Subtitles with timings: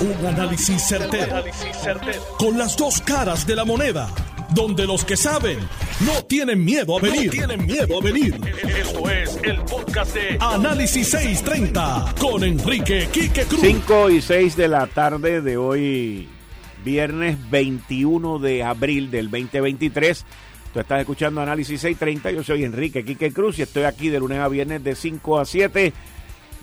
[0.00, 1.44] Un análisis certero,
[2.38, 4.08] Con las dos caras de la moneda.
[4.54, 5.58] Donde los que saben
[6.06, 7.30] no tienen miedo a venir.
[7.30, 8.34] tienen miedo a venir.
[8.78, 13.60] Esto es el podcast de Análisis 630 con Enrique Quique Cruz.
[13.60, 16.28] 5 y 6 de la tarde de hoy,
[16.82, 20.24] viernes 21 de abril del 2023.
[20.72, 22.30] Tú estás escuchando Análisis 630.
[22.30, 25.44] Yo soy Enrique Quique Cruz y estoy aquí de lunes a viernes de 5 a
[25.44, 25.92] 7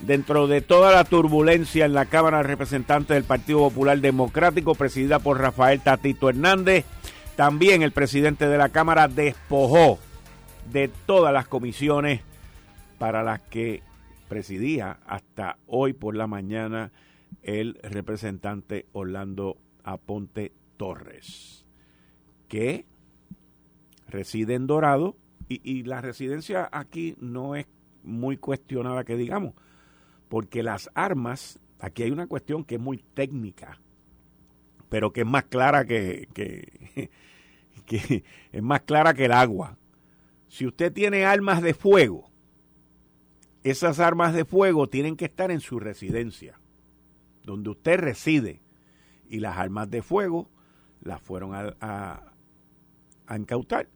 [0.00, 5.18] dentro de toda la turbulencia en la Cámara de Representantes del Partido Popular Democrático, presidida
[5.18, 6.84] por Rafael Tatito Hernández,
[7.36, 9.98] también el presidente de la Cámara despojó
[10.72, 12.20] de todas las comisiones
[12.98, 13.82] para las que
[14.28, 16.92] presidía hasta hoy por la mañana
[17.42, 21.64] el representante Orlando Aponte Torres,
[22.48, 22.86] que
[24.08, 25.16] reside en Dorado
[25.48, 27.66] y, y la residencia aquí no es
[28.02, 29.54] muy cuestionada que digamos
[30.28, 33.80] porque las armas, aquí hay una cuestión que es muy técnica,
[34.88, 36.28] pero que es más clara que,
[37.86, 39.78] que, es más clara que el agua.
[40.48, 42.30] Si usted tiene armas de fuego,
[43.62, 46.58] esas armas de fuego tienen que estar en su residencia,
[47.42, 48.62] donde usted reside.
[49.30, 50.48] Y las armas de fuego
[51.02, 52.32] las fueron a, a,
[53.26, 53.88] a incautar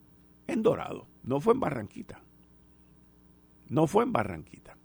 [0.47, 1.07] en Dorado.
[1.23, 2.23] No fue en Barranquita.
[3.69, 4.77] No fue en Barranquita.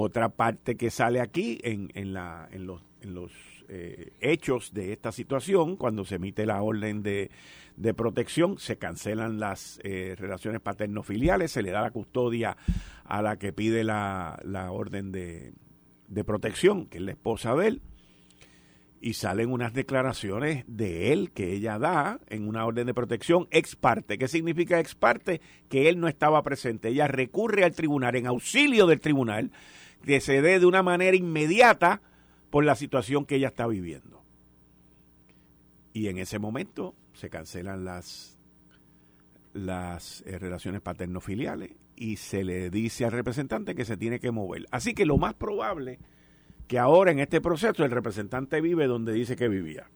[0.00, 3.32] Otra parte que sale aquí en, en, la, en los, en los
[3.68, 7.32] eh, hechos de esta situación, cuando se emite la orden de,
[7.76, 12.56] de protección, se cancelan las eh, relaciones paterno-filiales, se le da la custodia
[13.04, 15.52] a la que pide la, la orden de,
[16.06, 17.82] de protección, que es la esposa de él,
[19.00, 23.74] y salen unas declaraciones de él que ella da en una orden de protección ex
[23.74, 24.16] parte.
[24.16, 25.40] ¿Qué significa ex parte?
[25.68, 26.88] Que él no estaba presente.
[26.88, 29.50] Ella recurre al tribunal en auxilio del tribunal
[30.04, 32.00] que se dé de una manera inmediata
[32.50, 34.22] por la situación que ella está viviendo.
[35.92, 38.38] Y en ese momento se cancelan las,
[39.52, 44.66] las eh, relaciones paterno-filiales y se le dice al representante que se tiene que mover.
[44.70, 45.98] Así que lo más probable
[46.68, 49.90] que ahora en este proceso el representante vive donde dice que vivía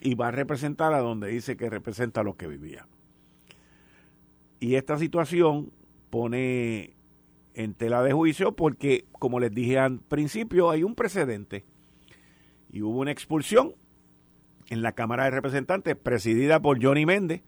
[0.00, 2.86] y va a representar a donde dice que representa lo que vivía.
[4.60, 5.72] Y esta situación
[6.10, 6.94] pone
[7.54, 11.64] en tela de juicio porque, como les dije al principio, hay un precedente
[12.72, 13.74] y hubo una expulsión
[14.68, 17.42] en la Cámara de Representantes presidida por Johnny Méndez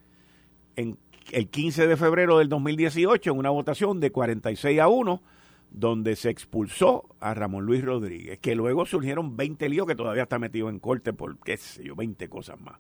[0.77, 0.99] en
[1.31, 5.23] el 15 de febrero del 2018 en una votación de 46 a 1
[5.71, 10.39] donde se expulsó a Ramón Luis Rodríguez, que luego surgieron 20 líos que todavía está
[10.39, 12.79] metido en corte por, qué sé yo, 20 cosas más.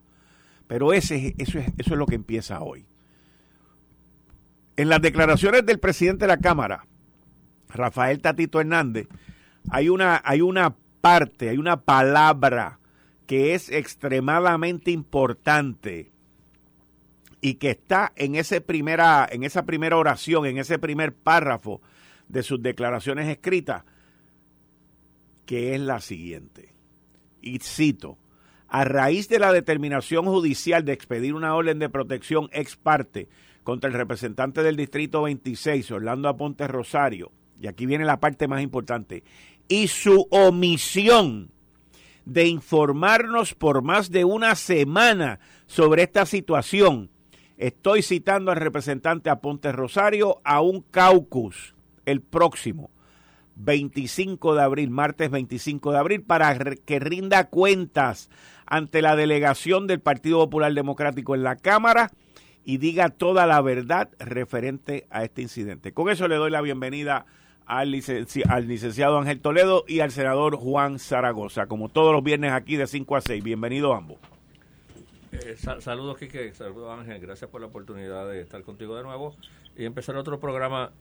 [0.66, 2.84] Pero ese, eso, es, eso es lo que empieza hoy.
[4.76, 6.86] En las declaraciones del presidente de la Cámara,
[7.72, 9.08] Rafael Tatito Hernández,
[9.70, 12.78] hay una, hay una parte, hay una palabra
[13.26, 16.12] que es extremadamente importante
[17.40, 21.80] y que está en, ese primera, en esa primera oración, en ese primer párrafo
[22.28, 23.84] de sus declaraciones escritas,
[25.44, 26.74] que es la siguiente.
[27.40, 28.18] Y cito,
[28.68, 33.28] a raíz de la determinación judicial de expedir una orden de protección ex parte
[33.64, 38.60] contra el representante del Distrito 26, Orlando Aponte Rosario, y aquí viene la parte más
[38.60, 39.22] importante,
[39.68, 41.52] y su omisión
[42.24, 47.08] de informarnos por más de una semana sobre esta situación.
[47.56, 51.74] Estoy citando al representante Aponte Rosario a un caucus
[52.04, 52.90] el próximo
[53.54, 58.28] 25 de abril, martes 25 de abril, para que rinda cuentas
[58.66, 62.10] ante la delegación del Partido Popular Democrático en la Cámara
[62.64, 65.92] y diga toda la verdad referente a este incidente.
[65.92, 67.26] Con eso le doy la bienvenida
[67.66, 71.66] al, licenciado Ángel Toledo y al senador Juan Zaragoza.
[71.66, 73.42] Como todos los viernes aquí de 5 a 6.
[73.42, 74.18] Bienvenidos ambos.
[75.32, 76.52] Eh, saludos, Quique.
[76.52, 77.20] Saludos, Ángel.
[77.20, 79.34] Gracias por la oportunidad de estar contigo de nuevo
[79.76, 80.92] y empezar otro programa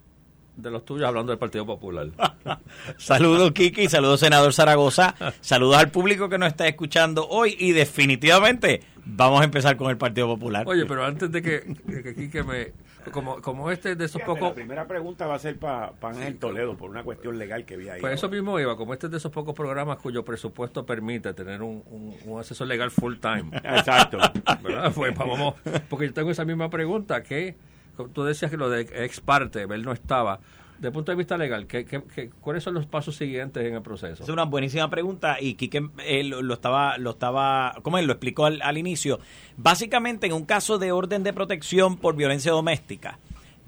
[0.56, 2.10] de los tuyos hablando del Partido Popular.
[2.98, 5.16] saludos, Kiki, saludos, senador Zaragoza.
[5.42, 9.98] Saludos al público que nos está escuchando hoy y definitivamente vamos a empezar con el
[9.98, 10.68] Partido Popular.
[10.68, 12.74] Oye, pero antes de que, de que me
[13.12, 14.50] como, como este de esos pocos...
[14.50, 17.90] La primera pregunta va a ser para Ángel Toledo, por una cuestión legal que vi
[17.90, 18.02] ahí.
[18.02, 21.62] Pues eso mismo iba, como este es de esos pocos programas cuyo presupuesto permite tener
[21.62, 21.84] un,
[22.26, 23.50] un, asesor legal full time.
[23.64, 24.20] Exacto.
[24.94, 25.56] Pues, vamos,
[25.90, 27.56] porque yo tengo esa misma pregunta, que
[28.14, 30.40] tú decías que lo de ex parte, él no estaba
[30.82, 34.24] el punto de vista legal, ¿qué, qué, cuáles son los pasos siguientes en el proceso?
[34.24, 38.46] Es una buenísima pregunta y Quique eh, lo, estaba, lo estaba, como él lo explicó
[38.46, 39.20] al, al inicio.
[39.58, 43.20] Básicamente, en un caso de orden de protección por violencia doméstica,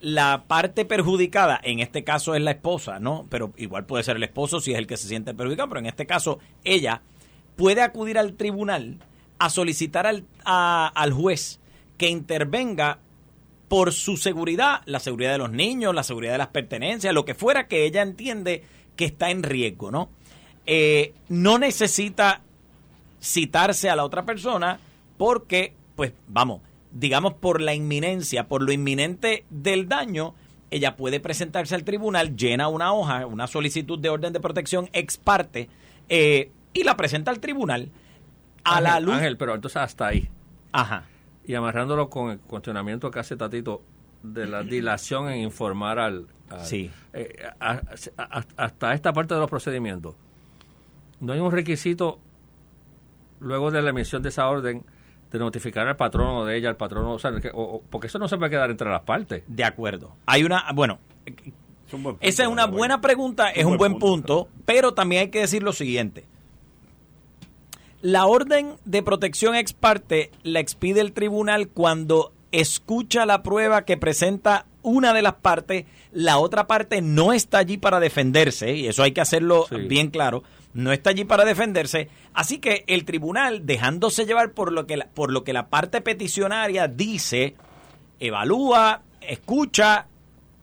[0.03, 3.25] la parte perjudicada, en este caso es la esposa, ¿no?
[3.29, 5.85] Pero igual puede ser el esposo si es el que se siente perjudicado, pero en
[5.85, 7.01] este caso ella
[7.55, 8.97] puede acudir al tribunal
[9.39, 11.59] a solicitar al, al juez
[11.97, 12.99] que intervenga
[13.73, 17.33] por su seguridad, la seguridad de los niños, la seguridad de las pertenencias, lo que
[17.33, 18.63] fuera que ella entiende
[18.95, 20.11] que está en riesgo, ¿no?
[20.67, 22.41] Eh, no necesita
[23.19, 24.79] citarse a la otra persona
[25.17, 26.61] porque, pues, vamos,
[26.91, 30.35] digamos por la inminencia, por lo inminente del daño,
[30.69, 35.17] ella puede presentarse al tribunal, llena una hoja, una solicitud de orden de protección ex
[35.17, 35.67] parte
[36.09, 37.89] eh, y la presenta al tribunal
[38.63, 39.15] a Ángel, la luz.
[39.15, 40.29] Ángel, pero entonces hasta ahí.
[40.71, 41.05] Ajá.
[41.45, 43.81] Y amarrándolo con el cuestionamiento que hace Tatito
[44.21, 46.27] de la dilación en informar al...
[46.49, 46.89] al- Sí.
[47.13, 47.81] eh, a-
[48.17, 50.15] a- hasta esta parte de los procedimientos.
[51.19, 52.19] No hay un requisito
[53.39, 54.83] luego de la emisión de esa orden
[55.31, 58.19] de notificar al patrono de ella, al patrono, o sea, que- o- o- porque eso
[58.19, 59.43] no se puede quedar entre las partes.
[59.47, 60.15] De acuerdo.
[60.25, 63.97] Hay una, bueno, Es un buen punto, esa es una buena pregunta, es un buen
[63.99, 66.25] punto, pero también hay que decir lo siguiente.
[68.03, 73.95] La orden de protección ex parte la expide el tribunal cuando escucha la prueba que
[73.95, 79.03] presenta una de las partes, la otra parte no está allí para defenderse, y eso
[79.03, 79.77] hay que hacerlo Sí.
[79.87, 84.85] bien claro, no está allí para defenderse, así que el tribunal, dejándose llevar por lo
[84.85, 87.55] que la, por lo que la parte peticionaria dice,
[88.19, 90.07] evalúa, escucha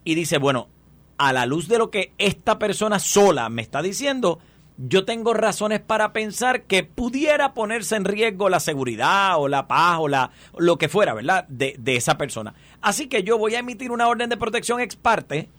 [0.05, 0.69] y dice, bueno,
[1.17, 4.41] a la luz de lo que esta persona sola me está diciendo,
[4.89, 9.99] yo tengo razones para pensar que pudiera ponerse en riesgo la seguridad o la paz
[10.01, 11.47] o la, lo que fuera, ¿verdad?
[11.49, 12.55] De, de esa persona.
[12.81, 15.51] Así que yo voy a emitir una orden de protección ex parte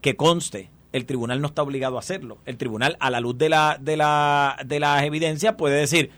[0.00, 0.70] que conste.
[0.92, 2.38] El tribunal no está obligado a hacerlo.
[2.46, 6.10] El tribunal, a la luz de la, de la, de las evidencias, puede decir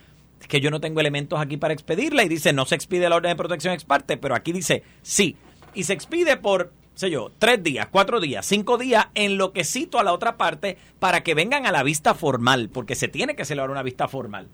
[0.49, 3.33] que yo no tengo elementos aquí para expedirla y dice no se expide la orden
[3.33, 5.37] de protección ex parte, pero aquí dice sí.
[5.75, 9.65] Y se expide por, sé yo, tres días, cuatro días, cinco días, en lo que
[9.65, 13.35] cito a la otra parte para que vengan a la vista formal, porque se tiene
[13.35, 14.49] que celebrar una vista formal.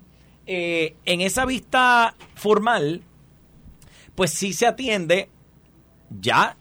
[0.46, 3.02] Eh, en esa vista formal,
[4.14, 5.28] pues sí se atiende
[6.20, 6.56] ya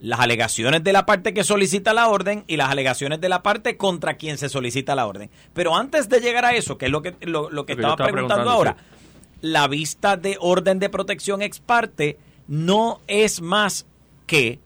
[0.00, 3.76] las alegaciones de la parte que solicita la orden y las alegaciones de la parte
[3.76, 5.30] contra quien se solicita la orden.
[5.52, 8.10] Pero antes de llegar a eso, que es lo que, lo, lo que estaba, estaba
[8.10, 9.38] preguntando, preguntando, ahora, sí.
[9.42, 12.18] la vista de orden de protección ex parte
[12.48, 13.86] no es más
[14.26, 14.58] que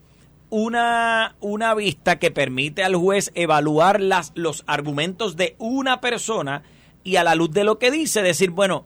[0.55, 6.63] una, una vista que permite al juez evaluar las, los argumentos de una persona
[7.03, 8.85] y a la luz de lo que dice, decir, bueno,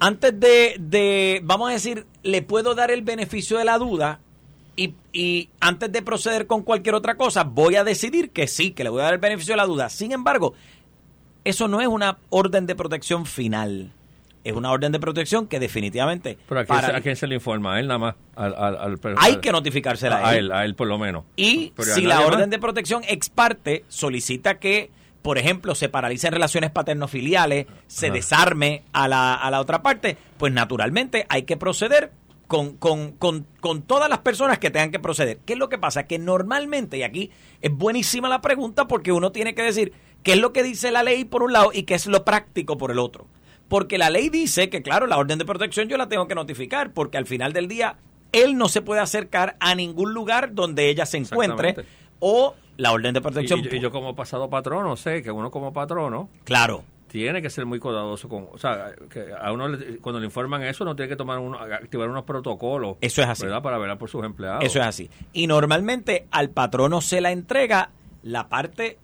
[0.00, 4.18] antes de, de, vamos a decir, le puedo dar el beneficio de la duda
[4.74, 8.82] y, y antes de proceder con cualquier otra cosa, voy a decidir que sí, que
[8.82, 9.88] le voy a dar el beneficio de la duda.
[9.88, 10.54] Sin embargo,
[11.44, 13.92] eso no es una orden de protección final.
[14.42, 17.26] Es una orden de protección que definitivamente Pero ¿a quién, para- se, a quién se
[17.26, 17.74] le informa?
[17.74, 18.14] A él nada más.
[18.36, 21.24] Al, al, al- hay que notificársela a, él, a él por lo menos.
[21.36, 22.50] y Pero a si la orden más.
[22.50, 24.90] de protección ex parte solicita que,
[25.20, 28.14] por ejemplo, se paralicen relaciones paterno-filiales, se Ajá.
[28.14, 32.12] desarme a la, a la otra parte, pues naturalmente hay que proceder
[32.46, 35.38] con, con, con, con todas las personas que tengan que proceder.
[35.44, 36.04] ¿Qué es lo que pasa?
[36.04, 40.38] Que normalmente, y aquí es buenísima la pregunta porque uno tiene que decir qué es
[40.38, 42.98] lo que dice la ley por un lado y qué es lo práctico por el
[42.98, 43.26] otro.
[43.70, 46.92] Porque la ley dice que, claro, la orden de protección yo la tengo que notificar
[46.92, 47.96] porque al final del día
[48.32, 51.76] él no se puede acercar a ningún lugar donde ella se encuentre
[52.18, 53.60] o la orden de Y, protección.
[53.60, 57.48] y yo- y yo como pasado patrono sé que uno como patrono claro, tiene que
[57.50, 60.94] ser muy cuidadoso con, o sea, que a uno le- cuando le informan eso no
[60.96, 63.44] tiene que tomar uno, activar unos protocolos, Eso es así.
[63.44, 63.62] ¿verdad?
[63.62, 64.64] Para velar por sus empleados.
[64.64, 65.10] eso es así.
[65.32, 67.90] Y normalmente al patrono se la entrega
[68.22, 68.98] la parte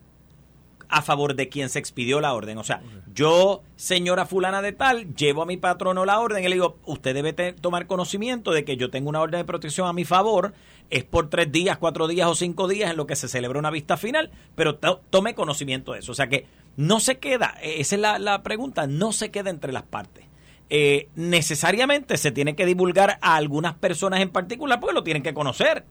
[0.88, 2.58] a favor de quien se expidió la orden.
[2.58, 2.80] O sea,
[3.14, 7.14] yo, señora fulana de tal, llevo a mi patrono la orden y le digo, usted
[7.14, 10.52] debe tomar conocimiento de que yo tengo una orden de protección a mi favor,
[10.90, 13.70] es por tres días, cuatro días o cinco días en lo que se celebra una
[13.70, 16.12] vista final, pero to- tome conocimiento de eso.
[16.12, 19.50] O sea que no se queda, eh, esa es la, la pregunta, no se queda
[19.50, 20.24] entre las partes.
[20.68, 25.32] Eh, necesariamente se tiene que divulgar a algunas personas en particular porque lo tienen que
[25.34, 25.84] conocer.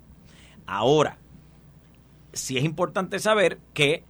[0.65, 1.17] Ahora,
[2.33, 4.03] sí es importante saber que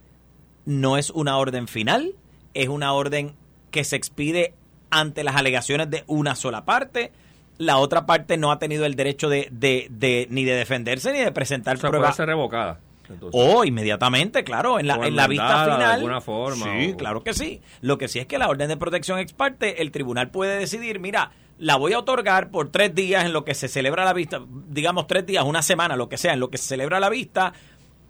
[0.66, 2.12] no es una orden final,
[2.54, 3.34] es una orden
[3.70, 4.52] que se expide
[4.90, 7.12] ante las alegaciones de una sola parte.
[7.58, 11.20] La otra parte no ha tenido el derecho de, de- de- ni de defenderse ni
[11.20, 12.16] de presentar O sea, puede pruebas.
[12.16, 12.80] ser revocada.
[13.08, 13.40] entonces.
[13.42, 15.94] O inmediatamente, claro, en la, en la vista enmendada de final.
[15.94, 17.60] alguna forma, Sí, o- claro que sí.
[17.80, 20.98] Lo que sí es que la orden de protección ex parte, el tribunal puede decidir,
[21.00, 24.42] mira, la voy a otorgar por tres días en lo que se celebra la vista,
[24.68, 27.54] digamos tres días, una semana, lo que sea, en lo que se celebra la vista,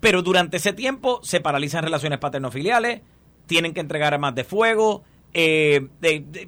[0.06, 3.00] pero durante ese tiempo se paralizan relaciones paterno-filiales,
[3.48, 5.02] tienen que entregar armas de fuego,
[5.34, 5.88] eh,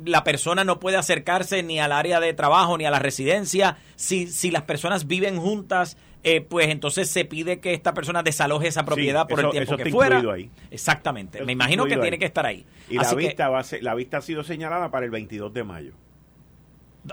[0.06, 3.78] la persona no puede acercarse ni al área de trabajo ni a la residencia.
[3.96, 8.68] Si, si las personas viven juntas, eh, pues entonces se pide que esta persona desaloje
[8.68, 10.20] esa propiedad por el tiempo que fuera.
[10.32, 10.52] Ahí.
[10.70, 11.44] Exactamente.
[11.44, 12.64] Me imagino que tiene que estar ahí.
[12.88, 15.94] Y la vista, va la vista ha sido señalada para el 22 de mayo.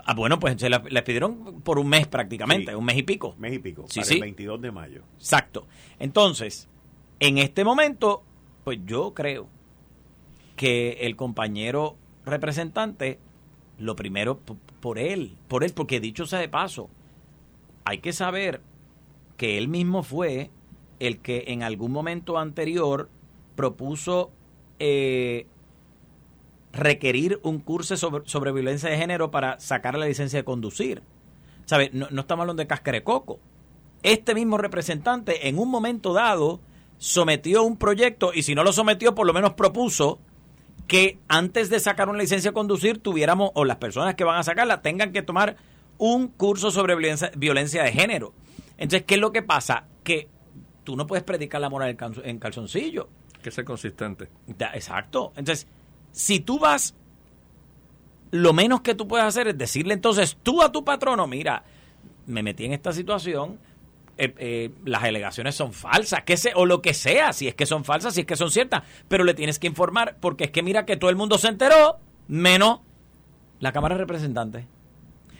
[0.04, 3.34] Ah, bueno, pues se la, pidieron por un mes prácticamente, un mes y pico.
[3.38, 5.02] Mes y pico, sí, para el 22 de mayo.
[5.18, 5.66] Exacto.
[5.98, 6.68] Entonces,
[7.20, 8.22] en este momento,
[8.64, 9.48] pues yo creo
[10.56, 13.18] que el compañero representante,
[13.78, 14.40] lo primero
[14.80, 16.90] por él, por él, porque dicho sea de paso,
[17.84, 18.60] hay que saber
[19.36, 20.50] que él mismo fue
[20.98, 23.08] el que en algún momento anterior
[23.54, 24.32] propuso
[24.78, 25.46] eh,
[26.76, 31.02] requerir un curso sobre, violencia de género para sacar la licencia de conducir.
[31.64, 31.90] ¿Sabe?
[31.92, 33.40] No, no estamos hablando de cascarecoco.
[34.02, 36.60] Este mismo representante en un momento dado
[36.98, 40.20] sometió un proyecto y si no lo sometió por lo menos propuso
[40.86, 44.42] que antes de sacar una licencia de conducir tuviéramos, o las personas que van a
[44.42, 45.56] sacarla, tengan que tomar
[45.98, 48.34] un curso sobre violencia, de género.
[48.78, 49.86] Entonces, ¿qué es lo que pasa?
[50.04, 50.28] Que
[50.84, 53.08] tú no puedes predicar la moral en calzoncillo.
[53.42, 54.28] Que ser consistente.
[54.74, 55.32] exacto.
[55.36, 55.66] Entonces,
[56.16, 56.94] si tú vas,
[58.30, 61.62] lo menos que tú puedes hacer es decirle entonces tú a tu patrono, mira,
[62.24, 63.58] me metí en esta situación,
[64.16, 67.66] eh, eh, las alegaciones son falsas, que se, o lo que sea, si es que
[67.66, 70.62] son falsas, si es que son ciertas, pero le tienes que informar, porque es que
[70.62, 72.80] mira que todo el mundo se enteró, menos
[73.60, 74.64] la Cámara de Representantes.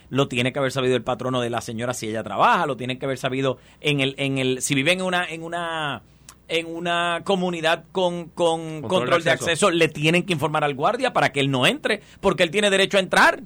[0.09, 2.99] Lo tiene que haber sabido el patrono de la señora si ella trabaja, lo tiene
[2.99, 6.03] que haber sabido en el, en el, si viven en una, en una,
[6.47, 9.69] en una comunidad con, con control, de, acceso.
[9.69, 12.97] le tienen que informar al guardia para que él no entre, porque él tiene derecho
[12.97, 13.41] a entrar.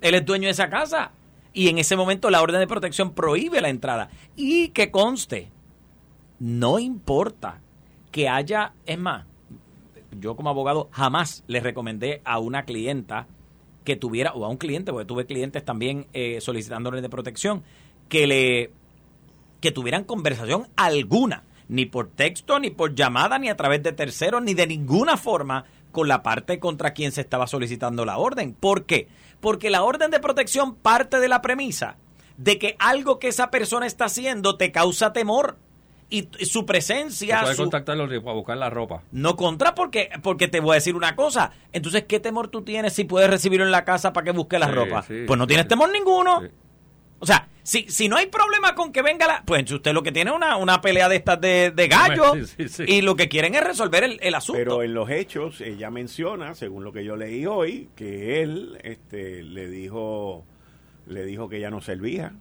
[0.00, 1.12] Él es dueño de esa casa
[1.52, 4.10] y en ese momento la orden de protección prohíbe la entrada.
[4.36, 5.50] Y que conste,
[6.38, 7.60] no importa
[8.10, 9.26] que haya, es más,
[10.18, 13.26] yo como abogado jamás le recomendé a una clienta
[13.84, 17.62] que tuviera, o a un cliente, porque tuve clientes también eh, solicitando orden de protección,
[18.08, 18.72] que le
[19.60, 24.42] que tuvieran conversación alguna, ni por texto, ni por llamada, ni a través de terceros,
[24.42, 28.54] ni de ninguna forma con la parte contra quien se estaba solicitando la orden.
[28.54, 29.06] ¿Por qué?
[29.40, 31.96] Porque la orden de protección parte de la premisa
[32.36, 35.58] de que algo que esa persona está haciendo te causa temor
[36.08, 37.42] y su presencia.
[37.42, 39.04] Puedes contactarlo para buscar la ropa.
[39.12, 41.52] No contra, porque, porque te voy a decir una cosa.
[41.72, 44.66] Entonces, ¿qué temor tú tienes si puedes recibirlo en la casa para que busque la
[44.66, 45.04] ropa?
[45.06, 46.42] pues no tienes temor ninguno.
[47.20, 49.42] O sea, si, si no hay problema con que venga la...
[49.44, 52.32] Pues usted lo que tiene es una, una pelea de estas de, de gallo
[52.86, 54.58] y lo que quieren es resolver el, el, asunto.
[54.58, 59.42] Pero en los hechos ella menciona, según lo que yo leí hoy, que él este,
[59.42, 60.44] le dijo
[61.06, 62.32] le dijo que ella no servía.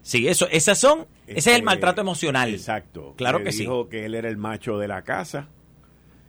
[0.00, 2.52] Sí, eso, esas son, ese es el este, maltrato emocional.
[2.52, 3.14] Exacto.
[3.16, 3.60] Claro que, que sí.
[3.60, 5.48] Dijo que él era el macho de la casa.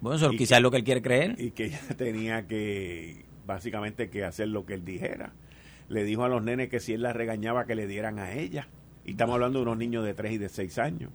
[0.01, 1.35] Bueno, eso quizás es lo que él quiere creer.
[1.39, 5.33] Y que ella tenía que, básicamente, que hacer lo que él dijera
[5.93, 8.67] le dijo a los nenes que si él la regañaba que le dieran a ella.
[9.05, 11.11] Y estamos hablando de unos niños de 3 y de 6 años.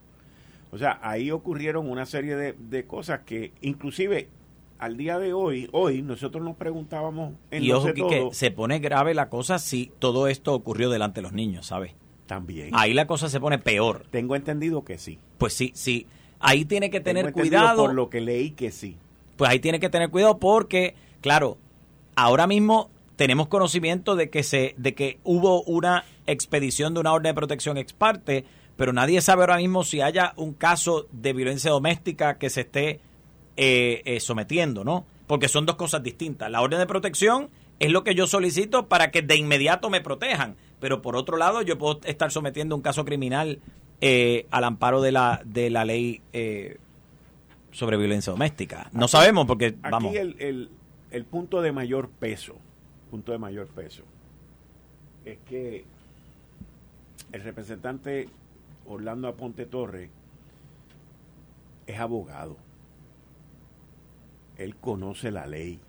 [0.71, 4.29] O sea, ahí ocurrieron una serie de, cosas que inclusive
[4.79, 9.15] al día de hoy, hoy nosotros nos preguntábamos en Y ojo que se pone grave
[9.15, 11.95] la cosa si todo esto ocurrió delante de los niños, ¿sabes?
[12.27, 12.71] También.
[12.75, 14.05] Ahí la cosa se pone peor.
[14.11, 15.19] Tengo entendido que sí.
[15.39, 16.07] Pues sí, sí.
[16.39, 17.87] Ahí tiene que tener cuidado.
[17.87, 18.97] Por lo que leí que sí.
[19.37, 21.57] Pues ahí tiene que tener cuidado porque, claro,
[22.15, 27.31] ahora mismo tenemos conocimiento de que se de que hubo una expedición de una orden
[27.31, 28.45] de protección ex parte,
[28.77, 33.01] pero nadie sabe ahora mismo si haya un caso de violencia doméstica que se esté
[33.57, 35.05] eh, eh, sometiendo, ¿no?
[35.27, 36.49] Porque son dos cosas distintas.
[36.49, 40.55] La orden de protección es lo que yo solicito para que de inmediato me protejan,
[40.79, 43.59] pero por otro lado yo puedo estar sometiendo un caso criminal
[44.01, 46.23] eh, al amparo de la de la ley
[47.73, 48.89] sobre violencia doméstica.
[48.93, 50.11] No sabemos porque vamos.
[50.11, 50.71] Aquí el,
[51.11, 52.55] el punto de mayor peso
[53.09, 54.05] punto de mayor peso,
[55.25, 55.85] es que
[57.33, 58.29] el representante
[58.87, 60.11] Orlando Aponte Torre
[61.87, 62.57] es abogado.
[64.57, 65.81] Él conoce la ley.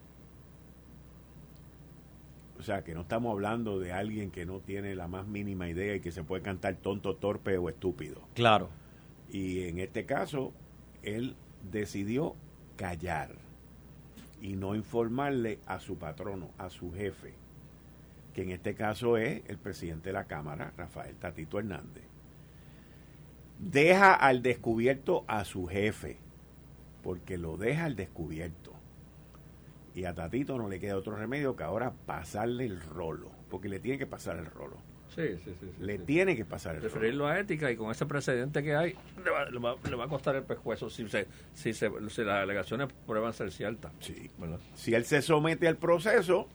[2.59, 5.95] O sea, que no estamos hablando de alguien que no tiene la más mínima idea
[5.95, 8.21] y que se puede cantar tonto, torpe o estúpido.
[8.33, 8.69] Claro.
[9.31, 10.51] Y en este caso,
[11.03, 11.35] él
[11.71, 12.35] decidió
[12.75, 13.35] callar
[14.41, 17.33] y no informarle a su patrono, a su jefe,
[18.33, 22.03] que en este caso es el presidente de la Cámara, Rafael Tatito Hernández.
[23.57, 26.17] Deja al descubierto a su jefe,
[27.03, 28.73] porque lo deja al descubierto.
[29.95, 33.79] Y a Tatito no le queda otro remedio que ahora pasarle el rolo, porque le
[33.79, 34.77] tiene que pasar el rolo.
[35.27, 35.67] Sí, sí, sí.
[35.77, 36.03] sí, le sí.
[36.05, 39.45] tiene que pasar el Referirlo a ética y con ese precedente que hay, le va,
[39.49, 42.87] le va- le va a costar el pescuezo si, se, si, se, si las alegaciones
[43.05, 43.91] prueban ser ciertas.
[43.99, 44.29] Sí.
[44.37, 44.59] ¿verdad?
[44.75, 46.47] Si él se somete al proceso,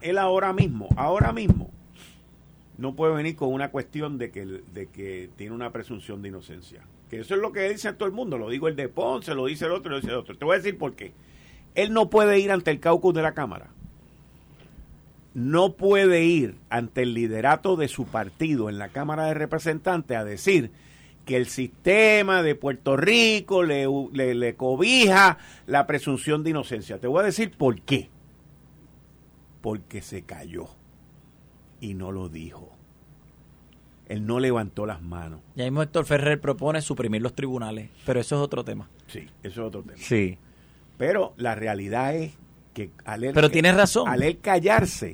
[0.00, 1.70] él ahora mismo, ahora mismo,
[2.78, 6.82] no puede venir con una cuestión de que, de que tiene una presunción de inocencia.
[7.10, 8.38] Que eso es lo que dice todo el mundo.
[8.38, 10.36] Lo digo el de Ponce, lo dice el otro, lo dice el otro.
[10.36, 11.12] Te voy a decir por qué.
[11.74, 13.68] Él no puede ir ante el caucus de la Cámara.
[15.34, 20.24] No puede ir ante el liderato de su partido en la Cámara de Representantes a
[20.24, 20.70] decir
[21.24, 26.98] que el sistema de Puerto Rico le, le- le cobija la presunción de inocencia.
[26.98, 28.10] Te voy a decir por qué.
[29.60, 30.66] Porque se cayó
[31.80, 32.70] y no lo dijo.
[34.08, 35.40] Él no levantó las manos.
[35.54, 38.88] Ya mismo Héctor Ferrer propone suprimir los tribunales, pero eso es otro tema.
[39.06, 39.96] Sí, eso es otro tema.
[39.96, 40.36] Sí.
[40.98, 42.32] Pero la realidad es
[42.72, 44.08] que al él, Pero tienes razón.
[44.08, 45.12] Al él callarse,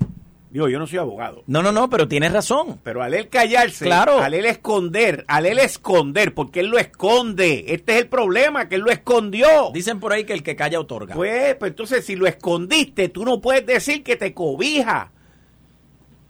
[0.51, 2.81] digo, yo no soy abogado, No, no, no, pero tienes razón.
[2.83, 4.19] pero al él callarse, Claro.
[4.21, 7.65] al él esconder, al él esconder, porque él lo esconde.
[7.69, 9.71] Este es el problema, que él lo escondió.
[9.75, 11.15] Dicen por ahí que el que calla otorga.
[11.15, 15.11] Pues, pues entonces si lo escondiste, tú no puedes decir que te cobija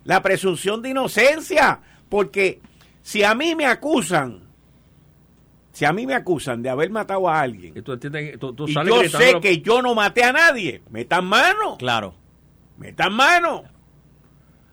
[0.04, 2.60] la presunción de inocencia, porque
[3.02, 4.47] si a mí me acusan,
[5.78, 8.66] si a mí me acusan de haber matado a alguien, Y tú entiendes, tú, tú
[8.66, 12.14] y sales yo sé lo- que yo no maté a nadie, metan mano, Claro.
[12.78, 13.62] metan mano.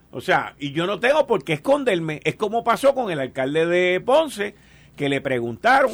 [0.10, 2.22] O sea, y yo no tengo por qué esconderme.
[2.24, 4.56] Es como pasó con el alcalde de Ponce,
[4.96, 5.92] que le preguntaron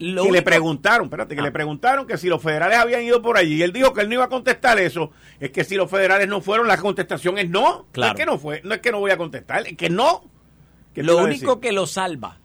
[0.00, 1.44] Lo que le preguntaron, espérate, que Ah.
[1.44, 4.08] le preguntaron que si los federales habían ido por allí y él dijo que él
[4.08, 7.48] no iba a contestar eso, es que si los federales no fueron, la contestación es
[7.50, 7.86] no.
[7.92, 8.14] Claro.
[8.14, 10.24] No es que no fue, no es que no voy a contestar, es que no.
[10.94, 12.38] ¿Qué te Lo único que lo salva,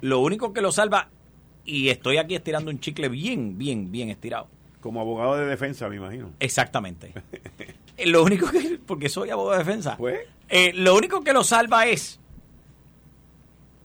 [0.00, 1.10] lo único que lo salva,
[1.64, 4.48] y estoy aquí estirando un chicle bien, bien, bien estirado.
[4.80, 6.30] como abogado de defensa, me imagino.
[6.40, 7.12] Exactamente.
[7.98, 10.20] Eh, lo único que, porque soy abogado de defensa, Pues.
[10.48, 12.18] eh, lo único que lo salva es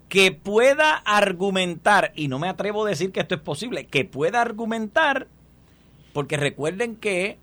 [0.07, 4.41] que pueda argumentar, y no me atrevo a decir que esto es posible, que pueda
[4.41, 5.27] argumentar,
[6.13, 7.37] porque recuerden que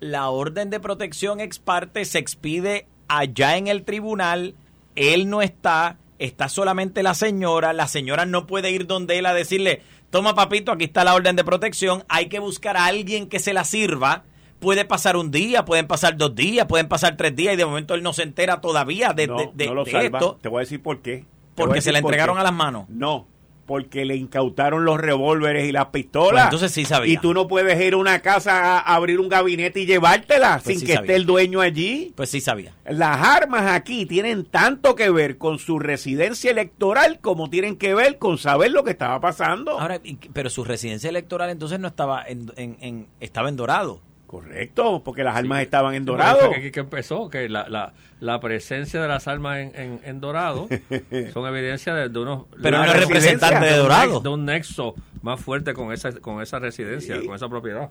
[0.00, 4.54] la orden de protección ex parte se expide allá en el tribunal,
[4.96, 9.34] él no está, está solamente la señora, la señora no puede ir donde él a
[9.34, 13.38] decirle, toma papito, aquí está la orden de protección, hay que buscar a alguien que
[13.38, 14.24] se la sirva,
[14.58, 17.94] puede pasar un día, pueden pasar dos días, pueden pasar tres días y de momento
[17.94, 20.18] él no se entera todavía de, no, de- de- no lo de salva.
[20.18, 21.24] esto, Te voy a decir por qué.
[21.54, 22.88] Porque se la entregaron a las manos.
[22.88, 23.26] No,
[23.68, 26.32] porque le incautaron los revólveres y las pistolas.
[26.32, 27.12] Pues entonces sí sabía.
[27.12, 30.64] Y tú no puedes ir a una casa a abrir un gabinete y llevártela Pues
[30.64, 31.04] sin sí que sabía.
[31.06, 32.12] esté el dueño allí.
[32.16, 32.72] Pues sí sabía.
[32.88, 38.18] Las armas aquí tienen tanto que ver con su residencia electoral como tienen que ver
[38.18, 39.78] con saber lo que estaba pasando.
[39.78, 40.00] Ahora,
[40.32, 44.00] pero su residencia electoral entonces no estaba en, en- en- estaba en Dorado.
[44.28, 45.64] Correcto, porque las armas Sí.
[45.64, 46.50] estaban en dorado.
[46.52, 50.68] Que, que empezó, que la, la, la presencia de las armas en, en, en Dorado
[51.32, 52.44] son evidencia de, de unos...
[52.62, 54.20] Pero Una no es residencia representante de Dorado.
[54.20, 57.26] De un nexo más fuerte con esa, con esa residencia, Sí.
[57.26, 57.90] con esa propiedad.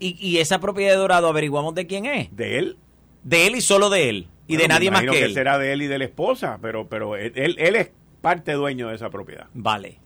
[0.00, 2.34] Y, y esa propiedad de Dorado, averiguamos de quién es.
[2.36, 2.76] De él.
[3.22, 4.28] De él y solo de él.
[4.48, 5.34] Y Bueno, de me nadie más imagino que él.
[5.34, 8.88] será de él y de la esposa, pero, pero él, él- él es parte dueño
[8.88, 9.46] de esa propiedad.
[9.54, 10.00] Vale.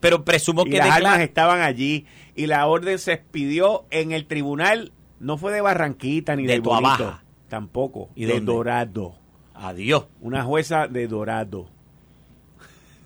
[0.00, 4.10] Pero presumo Y que las declara- armas estaban allí y la orden se expidió en
[4.10, 4.90] el tribunal,
[5.22, 8.52] no fue de Barranquita ni De de, Bonito, tampoco, ¿Y de dónde?
[8.52, 9.14] Dorado.
[9.54, 10.06] Adiós.
[10.20, 11.68] Una jueza de Dorado.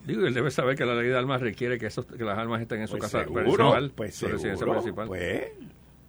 [0.07, 2.63] Digo, él debe saber que la ley de armas requiere que, esos, que las armas
[2.63, 5.07] estén en su Pues casa seguro, principal, pues su residencia principal.
[5.09, 5.45] pues.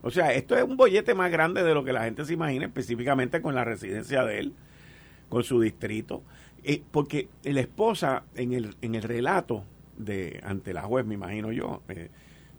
[0.03, 2.67] O sea, esto es un bollete más grande de lo que la gente se imagina,
[2.67, 4.53] específicamente con la residencia de él,
[5.27, 6.23] con su distrito.
[6.63, 9.63] Eh, porque la esposa, en el, en el relato
[9.97, 12.09] de ante la juez, me imagino yo, eh,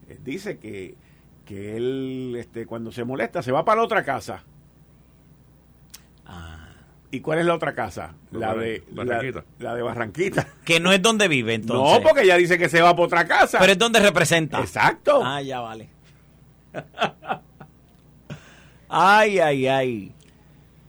[0.09, 0.97] eh, dice que,
[1.49, 4.45] que él, este, cuando se molesta, se va para la otra casa.
[6.27, 6.69] Ah.
[7.11, 8.13] ¿Y cuál es la otra casa?
[8.33, 9.45] La de la, Barranquita.
[9.59, 10.47] la de Barranquita.
[10.67, 12.03] Que no es donde vive, entonces.
[12.03, 13.59] No, porque ella dice que se va para otra casa.
[13.61, 14.61] Pero es donde representa.
[14.61, 15.23] Exacto.
[15.25, 15.89] Ah, ya vale.
[18.91, 20.13] ay, ay, ay.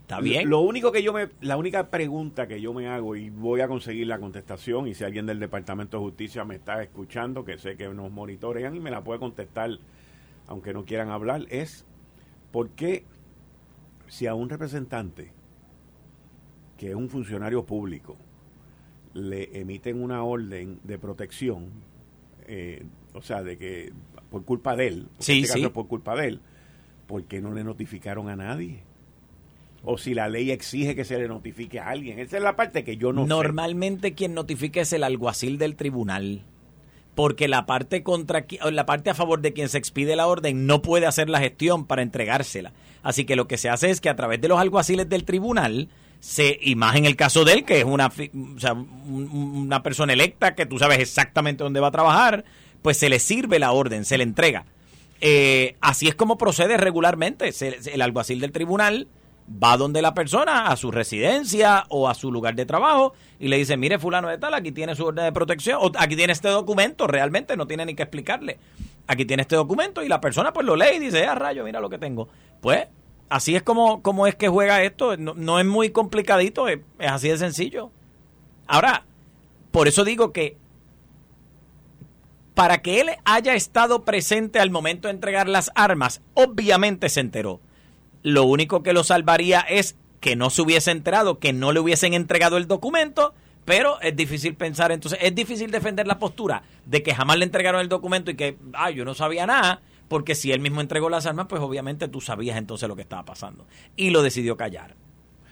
[0.02, 0.50] Está bien.
[0.50, 3.69] Lo único que yo me, la única pregunta que yo me hago y voy a
[3.69, 7.78] conseguir la contestación y si alguien del Departamento de Justicia me está escuchando, que sé
[7.78, 9.69] que nos monitorean y me la puede contestar,
[10.49, 11.85] aunque no quieran hablar, es
[12.51, 13.05] ¿por qué
[14.07, 15.31] si a un representante
[16.75, 18.17] que es un funcionario público
[19.13, 21.69] le emiten una orden de protección,
[22.47, 22.83] eh,
[23.13, 23.93] o sea, de que
[24.31, 25.65] por culpa de él, Sí, este caso sí.
[25.65, 26.41] es por culpa de él,
[27.05, 28.83] ¿por qué no le notificaron a nadie?
[29.81, 32.19] o si la ley exige que se le notifique a alguien.
[32.19, 33.29] Esa es la parte que yo no sé.
[33.29, 36.43] Normalmente quien notifica es el alguacil del tribunal.
[37.15, 40.82] Porque la parte contra la parte a favor de quien se expide la orden no
[40.82, 42.72] puede hacer la gestión para entregársela.
[43.04, 45.89] Así que lo que se hace es que a través de los alguaciles del tribunal
[46.19, 50.13] se, y más en el caso de él, que es una, o sea, una persona
[50.13, 52.43] electa que tú sabes exactamente dónde va a trabajar,
[52.82, 54.65] pues se le sirve la orden, se le entrega.
[55.22, 57.52] Eh, así es como procede regularmente.
[57.93, 59.08] el alguacil del tribunal
[59.51, 63.57] va donde la persona, a su residencia o a su lugar de trabajo, y le
[63.57, 66.49] dice, mire fulano de tal, aquí tiene su orden de protección, o aquí tiene este
[66.49, 68.59] documento, realmente no tiene ni que explicarle.
[69.07, 71.79] Aquí tiene este documento y la persona pues lo lee y dice, ah, rayo, mira
[71.79, 72.29] lo que tengo.
[72.62, 72.88] Pues
[73.29, 77.38] así es como, como es que juega esto, no, es muy complicadito, es así de
[77.38, 77.91] sencillo.
[78.67, 79.05] Ahora,
[79.71, 80.57] por eso digo que
[82.53, 87.62] para que él haya estado presente al momento de entregar las armas, obviamente se enteró.
[88.23, 92.13] Lo único que lo salvaría es que no se hubiese enterado, que no le hubiesen
[92.13, 93.34] entregado el documento,
[93.65, 97.82] pero es difícil pensar, entonces es difícil defender la postura de que jamás le entregaron
[97.82, 101.25] el documento y que, ah, yo no sabía nada, porque si él mismo entregó las
[101.25, 103.65] armas, pues obviamente tú sabías entonces lo que estaba pasando.
[103.95, 104.95] Y lo decidió callar.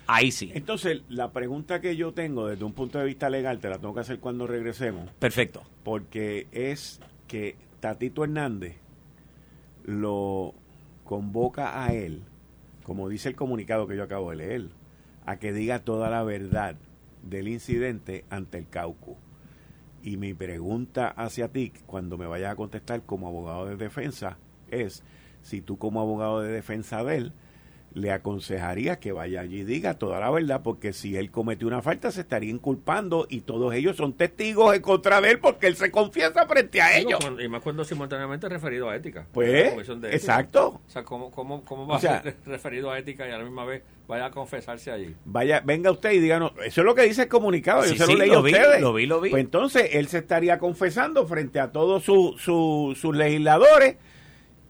[0.07, 0.51] Ahí sí.
[0.55, 3.93] Entonces, la pregunta que yo tengo desde un punto de vista legal, te la tengo
[3.93, 5.09] que hacer cuando regresemos.
[5.19, 5.63] Perfecto.
[5.83, 8.77] Porque es que Tatito Hernández
[9.85, 10.55] lo
[11.03, 12.23] convoca a él,
[12.87, 14.69] como dice el comunicado que yo acabo de leer,
[15.25, 16.77] a que diga toda la verdad
[17.21, 19.17] del incidente ante el Cauco.
[20.01, 24.37] Y mi pregunta hacia ti, cuando me vayas a contestar como abogado de defensa,
[24.71, 25.03] es
[25.41, 27.33] si tú como abogado de defensa de él,
[27.97, 31.81] le aconsejaría que vaya allí y diga toda la verdad, porque si él cometió una
[31.81, 35.75] falta se estaría inculpando y todos ellos son testigos en contra de él porque él
[35.75, 37.19] se confiesa frente a ellos.
[37.43, 39.25] y más cuando simultáneamente referido a ética.
[39.31, 39.73] Pues,
[40.11, 40.81] exacto.
[40.85, 43.65] O sea, ¿cómo, cómo, cómo va a ser referido a ética y a la misma
[43.65, 45.15] vez vaya a confesarse allí?
[45.25, 48.19] Vaya, venga usted y díganos, eso es lo que dice el comunicado, yo se lo
[48.19, 48.81] leí a ustedes.
[48.81, 49.31] Lo vi, lo vi.
[49.31, 53.97] Pues entonces él se estaría confesando frente a todos sus legisladores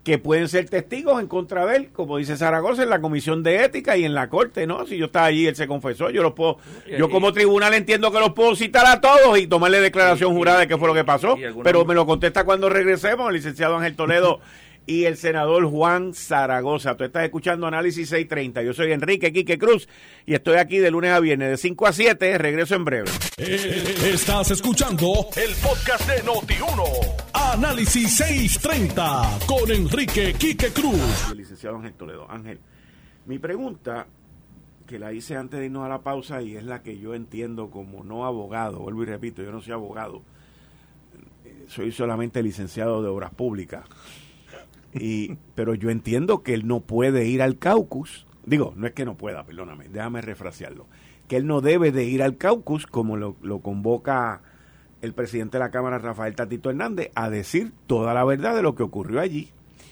[0.07, 3.65] que pueden ser testigos en contra de él, como dice Zaragoza, en la comisión de
[3.65, 4.85] ética y en la corte, ¿no?
[4.85, 6.59] Si yo estaba allí, él se confesó, yo los puedo,
[6.97, 10.67] yo como tribunal entiendo que los puedo citar a todos y tomarle declaración jurada de
[10.69, 14.39] qué fue lo que pasó, pero me lo contesta cuando regresemos, el licenciado Ángel Toledo
[14.88, 16.95] y el senador Juan Zaragoza.
[16.95, 18.63] Tú estás escuchando Análisis 630.
[18.63, 19.88] Yo soy Enrique Quique Cruz
[20.26, 22.38] y estoy aquí de lunes a viernes de 5 a 7.
[22.38, 23.12] Regreso en breve.
[23.38, 26.84] Eh, estás escuchando el podcast de Noti1.
[27.34, 31.32] Análisis 630 con Enrique Quique Cruz.
[31.32, 32.32] El licenciado Ángel Toledo.
[32.32, 32.60] Ángel,
[33.26, 34.08] mi pregunta
[34.88, 37.69] que la hice antes de irnos a la pausa y es la que yo entiendo
[37.69, 40.21] como no abogado, vuelvo y repito, yo no soy abogado,
[41.67, 43.84] soy solamente licenciado de obras públicas
[44.93, 48.26] y, pero yo entiendo que él no puede ir al caucus.
[48.45, 50.88] Digo, no es que no pueda, perdóname, déjame refrasearlo.
[51.28, 54.41] Que él no debe de ir al caucus como lo, lo convoca
[55.02, 58.76] el presidente de la Cámara, Rafael Tatito Hernández, a decir toda la verdad de lo
[58.76, 59.52] que ocurrió allí.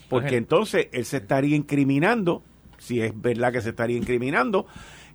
[0.10, 2.44] Porque entonces él se estaría incriminando,
[2.78, 4.68] si es verdad que se estaría incriminando,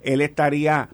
[0.03, 0.90] él estaría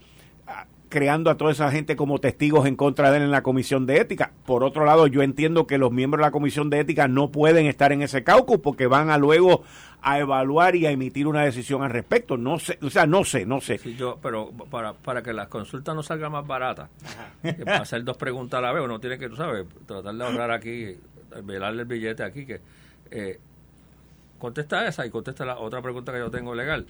[0.88, 3.99] creando a toda esa gente como testigos en contra de él en la comisión de
[4.01, 4.33] ética.
[4.44, 7.66] Por otro lado, yo entiendo que los miembros de la comisión de ética no pueden
[7.66, 9.62] estar en ese caucus porque van a luego
[10.03, 12.37] a evaluar y a emitir una decisión al respecto.
[12.37, 13.79] No sé, o sea, no sé, no sé.
[13.96, 16.90] yo, pero para, para que las consultas no salgan más baratas,
[17.64, 20.51] para hacer dos preguntas a la vez, uno tiene que, tú sabes, tratar de ahorrar
[20.53, 20.96] aquí,
[21.42, 22.61] velarle el billete aquí, que
[23.11, 23.40] eh,
[24.38, 26.87] contesta esa y contesta la otra pregunta que yo tengo legal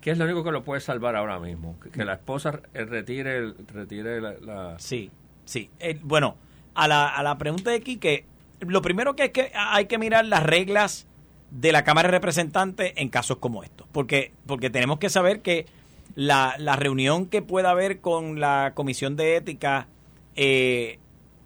[0.00, 1.78] ¿Qué es lo único que lo puede salvar ahora mismo?
[1.92, 5.10] Que, la esposa retire, retire la, Sí,
[5.44, 5.70] sí.
[5.78, 6.36] Eh, bueno,
[6.74, 8.24] a la, a la pregunta de Quique,
[8.60, 11.06] lo primero que, es que hay que mirar las reglas
[11.50, 13.86] de la Cámara de Representantes en casos como estos.
[13.92, 15.66] Porque, porque tenemos que saber que
[16.14, 19.88] la, la reunión que pueda haber con la Comisión de Ética
[20.36, 20.98] eh,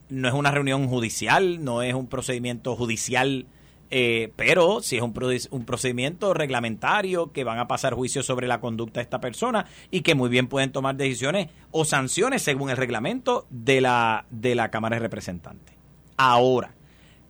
[0.08, 3.46] no es una reunión judicial, no es un procedimiento judicial
[3.96, 5.14] eh, pero si es un,
[5.50, 10.00] un, procedimiento reglamentario que van a pasar juicio sobre la conducta de esta persona y
[10.00, 14.72] que muy bien pueden tomar decisiones o sanciones según el reglamento de la, de la
[14.72, 15.76] Cámara de Representantes.
[16.16, 16.74] Ahora,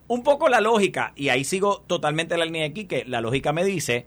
[0.08, 3.52] un poco la lógica, y ahí sigo totalmente la línea de aquí, que la lógica
[3.52, 4.06] me dice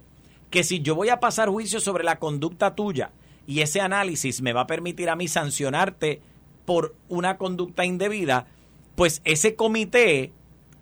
[0.49, 3.11] que si yo voy a pasar juicio sobre la conducta tuya
[3.45, 6.21] y ese análisis me va a permitir a mí sancionarte
[6.65, 8.47] por una conducta indebida,
[8.95, 10.31] pues ese comité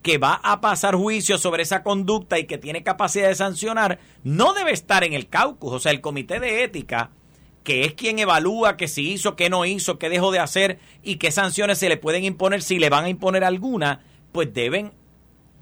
[0.06, 4.54] que va a pasar juicio sobre esa conducta y que tiene capacidad de sancionar, no
[4.54, 5.74] debe estar en el caucus.
[5.74, 7.10] O sea, el comité de ética,
[7.63, 11.15] que es quien evalúa que si hizo, qué no hizo, qué dejó de hacer y
[11.15, 14.94] qué sanciones se le pueden imponer, si le van a imponer alguna, pues deben,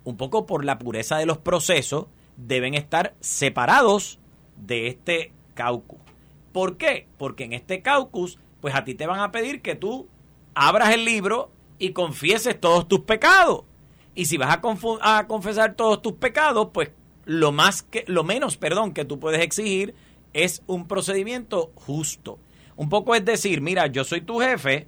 [0.03, 4.19] un poco por la pureza de los procesos, deben estar separados
[4.57, 6.01] de este caucus.
[6.51, 7.07] ¿Por qué?
[7.17, 10.09] Porque en este caucus, pues a ti te van a pedir que tú
[10.53, 13.63] abras el libro y confieses todos tus pecados.
[14.15, 16.91] Y si vas a, a confesar todos tus pecados, pues
[17.25, 19.95] lo más que lo menos, perdón, que tú puedes exigir
[20.33, 22.39] es un procedimiento justo.
[22.75, 24.87] Un poco es decir, mira, yo soy tu jefe,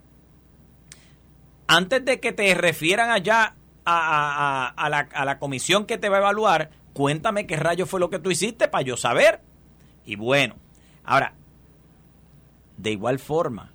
[1.68, 6.20] antes de que te refieran allá a, la, a la comisión que te va a
[6.22, 9.42] evaluar, cuéntame qué rayo fue lo que tú hiciste para yo saber.
[10.06, 10.56] Y bueno,
[11.04, 11.34] ahora,
[12.78, 13.72] de igual forma,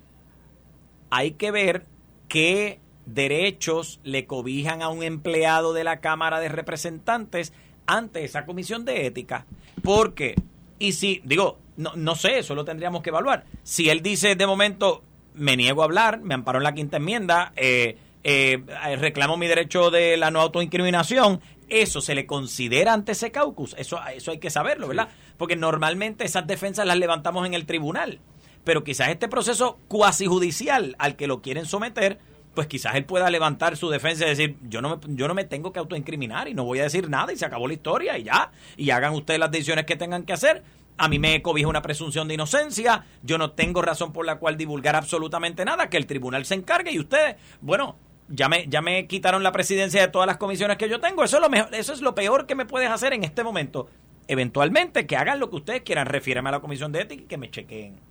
[1.09, 1.85] hay que ver
[2.27, 2.79] qué
[3.13, 7.53] derechos le cobijan a un empleado de la Cámara de Representantes
[7.85, 9.45] ante esa comisión de ética.
[9.83, 10.35] Porque,
[10.79, 13.45] y si, digo, no, no sé, eso lo tendríamos que evaluar.
[13.63, 17.53] Si él dice de momento, me niego a hablar, me amparó en la quinta enmienda,
[17.55, 18.63] eh, eh,
[18.97, 23.99] reclamo mi derecho de la no autoincriminación, eso se le considera ante ese caucus, eso,
[24.13, 25.09] eso hay que saberlo, ¿verdad?
[25.37, 28.19] Porque normalmente esas defensas las levantamos en el tribunal,
[28.63, 32.19] pero quizás este proceso cuasi judicial al que lo quieren someter,
[32.53, 35.45] pues quizás él pueda levantar su defensa y decir, yo no, me, yo no me
[35.45, 38.23] tengo que autoincriminar y no voy a decir nada y se acabó la historia y
[38.23, 40.63] ya, y hagan ustedes las decisiones que tengan que hacer.
[40.97, 44.57] A mí me cobija una presunción de inocencia, yo no tengo razón por la cual
[44.57, 47.95] divulgar absolutamente nada, que el tribunal se encargue y ustedes, bueno,
[48.27, 51.37] ya me, ya me quitaron la presidencia de todas las comisiones que yo tengo, eso
[51.37, 53.87] es lo mejor, eso es lo peor que me puedes hacer en este momento.
[54.27, 57.37] Eventualmente, que hagan lo que ustedes quieran, refiérame a la comisión de ética y que
[57.37, 58.10] me chequeen.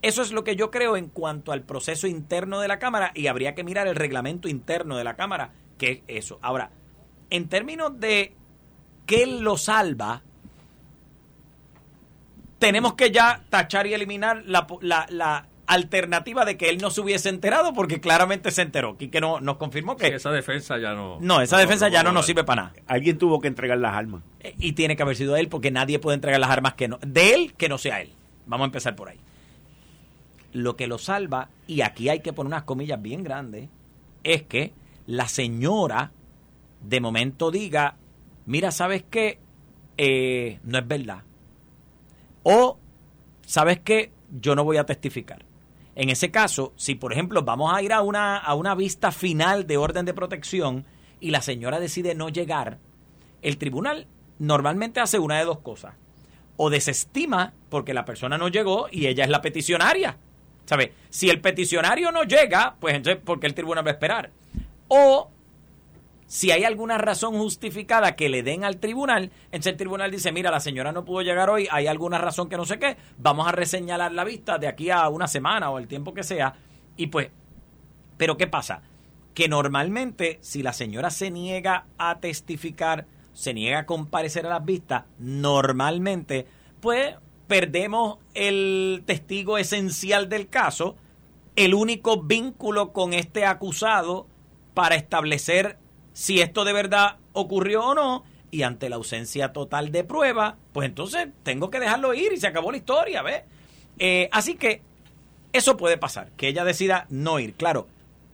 [0.00, 3.26] Eso es lo que yo creo en cuanto al proceso interno de la Cámara y
[3.26, 6.38] habría que mirar el reglamento interno de la Cámara, que es eso.
[6.40, 6.70] Ahora,
[7.30, 8.34] en términos de
[9.06, 10.22] qué lo salva,
[12.60, 17.28] tenemos que ya tachar y eliminar la, la, alternativa de que él no se hubiese
[17.28, 18.96] enterado porque claramente se enteró.
[18.96, 20.06] que no, nos confirmó que...
[20.06, 21.18] esa defensa ya no...
[21.20, 22.74] No, esa defensa ya no nos sirve para nada.
[22.86, 24.22] Alguien tuvo que entregar las armas.
[24.40, 26.98] Eh, y tiene que haber sido él porque nadie puede entregar las armas que no,
[27.06, 28.14] de él que no sea él.
[28.46, 29.18] Vamos a empezar por ahí
[30.52, 33.68] lo que lo salva, y aquí hay que poner unas comillas bien grandes,
[34.24, 34.72] es que
[35.06, 36.12] la señora
[36.80, 37.96] de momento diga,
[38.46, 39.38] mira, ¿sabes qué?
[39.96, 41.22] Eh, no es verdad.
[42.42, 42.78] O,
[43.46, 44.12] ¿sabes qué?
[44.30, 45.44] Yo no voy a testificar.
[45.94, 49.66] En ese caso, si por ejemplo vamos a ir a una, a una vista final
[49.66, 50.84] de orden de protección
[51.20, 52.78] y la señora decide no llegar,
[53.42, 54.06] el tribunal
[54.38, 55.94] normalmente hace una de dos cosas.
[56.56, 60.18] O desestima porque la persona no llegó y ella es la peticionaria
[60.68, 60.92] ¿Sabe?
[61.08, 64.30] Si el peticionario no llega, pues entonces, ¿por qué el tribunal va a esperar?
[64.88, 65.30] O
[66.26, 70.50] si hay alguna razón justificada que le den al tribunal, entonces el tribunal dice, mira,
[70.50, 73.52] la señora no pudo llegar hoy, hay alguna razón que no sé qué, vamos a
[73.52, 76.54] reseñalar la vista de aquí a una semana o el tiempo que sea.
[76.98, 77.30] Y pues,
[78.18, 78.82] ¿pero qué pasa?
[79.32, 84.64] Que normalmente si la señora se niega a testificar, se niega a comparecer a las
[84.66, 86.46] vistas, normalmente,
[86.82, 87.14] pues
[87.48, 90.96] perdemos el testigo esencial del caso,
[91.56, 94.26] el único vínculo con este acusado
[94.74, 95.78] para establecer
[96.12, 100.88] si esto de verdad ocurrió o no, y ante la ausencia total de prueba, pues
[100.88, 103.42] entonces tengo que dejarlo ir y se acabó la historia, ¿ves?
[103.98, 104.82] Eh, así que
[105.52, 107.54] eso puede pasar, que ella decida no ir.
[107.54, 107.88] Claro,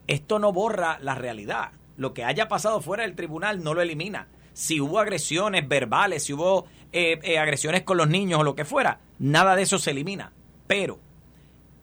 [0.07, 1.71] esto no borra la realidad.
[1.97, 4.27] Lo que haya pasado fuera del tribunal no lo elimina.
[4.55, 8.65] Si hubo agresiones verbales, si hubo eh, eh, agresiones con los niños o lo que
[8.65, 10.31] fuera, nada de eso se elimina.
[10.65, 10.99] Pero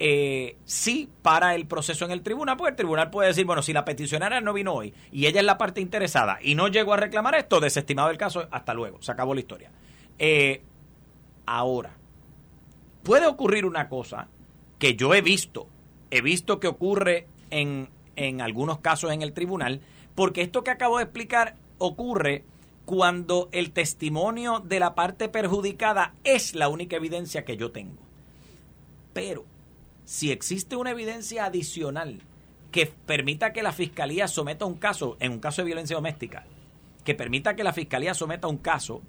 [0.05, 3.73] eh, sí para el proceso en el tribunal, porque el tribunal puede decir, bueno, si
[3.73, 6.97] la peticionaria no vino hoy y ella es la parte interesada y no llegó a
[6.97, 9.71] reclamar esto, desestimado el caso, hasta luego, se acabó la historia.
[10.19, 10.61] Eh,
[11.47, 11.93] ahora,
[13.05, 14.27] puede ocurrir una cosa
[14.81, 15.69] que yo he visto,
[16.11, 19.83] he visto que ocurre en, en algunos casos en el tribunal,
[20.17, 22.45] porque esto que acabo de explicar ocurre
[22.85, 28.03] cuando el testimonio de la parte perjudicada es la única evidencia que yo tengo.
[29.13, 29.45] Pero
[30.05, 32.21] si existe una evidencia adicional
[32.71, 36.45] que permita que la fiscalía someta un caso, en un caso de violencia doméstica,
[37.05, 39.03] que permita que la fiscalía someta un caso.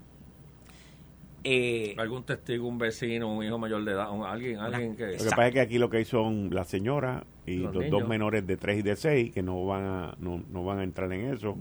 [1.46, 5.08] Eh, Algún testigo, un vecino, un hijo mayor de edad, alguien, alguien que.
[5.08, 8.08] Lo que pasa es que aquí lo que hay son la señora y los, dos
[8.08, 11.12] menores de 3 y de 6 que no van a, no, no van a entrar
[11.12, 11.58] en eso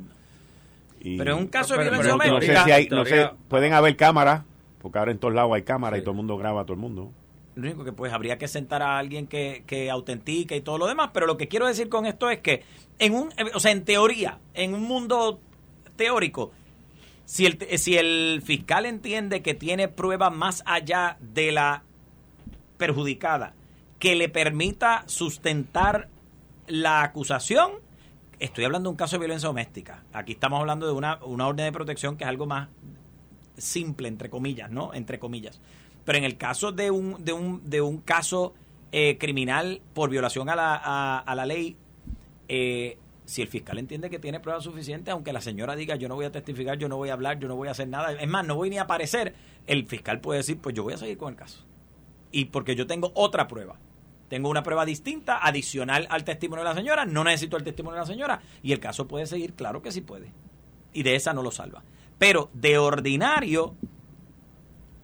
[1.17, 2.67] pero en un caso de violencia doméstica.
[2.91, 4.45] No sé pueden haber cámaras,
[4.81, 6.81] porque ahora en todos lados hay cámaras y todo el mundo graba a todo el
[6.81, 7.13] mundo.
[7.55, 10.87] Lo único que pues habría que sentar a alguien que, que autentique y todo lo
[10.87, 12.63] demás, pero lo que quiero decir con esto es que
[12.99, 15.39] en un, o sea, en teoría, en un mundo
[15.97, 16.53] teórico,
[17.27, 21.83] si el, si el fiscal entiende que tiene pruebas más allá de la
[22.79, 23.55] perjudicada
[23.99, 26.09] que le permita sustentar
[26.67, 27.73] la acusación,
[28.43, 30.03] Estoy hablando de un caso de violencia doméstica.
[30.13, 32.71] Aquí estamos hablando de una, orden de protección que es algo más
[33.57, 34.93] simple, entre comillas, ¿no?
[34.95, 35.61] Entre comillas.
[36.05, 38.53] Pero en el caso de un, de un, de un caso
[38.91, 41.77] eh, criminal por violación a la, a, la ley,
[42.49, 46.17] eh, si el fiscal entiende que tiene pruebas suficientes, aunque la señora diga yo no
[46.17, 48.29] voy a testificar, yo no voy a hablar, yo no voy a hacer nada, es
[48.29, 49.37] más, no voy ni a aparecer,
[49.69, 51.65] el fiscal puede decir pues yo voy a seguir con el caso.
[52.33, 53.79] Y porque yo tengo otra prueba.
[54.33, 58.01] Tengo una prueba distinta, adicional al testimonio de la señora, no necesito el testimonio de
[58.01, 60.33] la señora, y el caso puede seguir, claro que sí puede.
[60.95, 61.83] Y de esa no lo salva.
[62.17, 63.75] Pero de ordinario,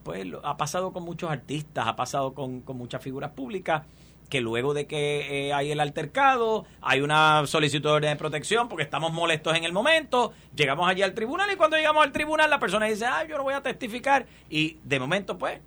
[0.03, 3.83] pues ha pasado con muchos artistas, ha pasado con, muchas figuras públicas,
[4.31, 9.13] que luego de que eh, hay el altercado, hay una solicitud de protección porque estamos
[9.13, 12.87] molestos en el momento, llegamos allí al tribunal y cuando llegamos al tribunal la persona
[12.87, 15.61] dice, ah, yo no voy a testificar y de momento pues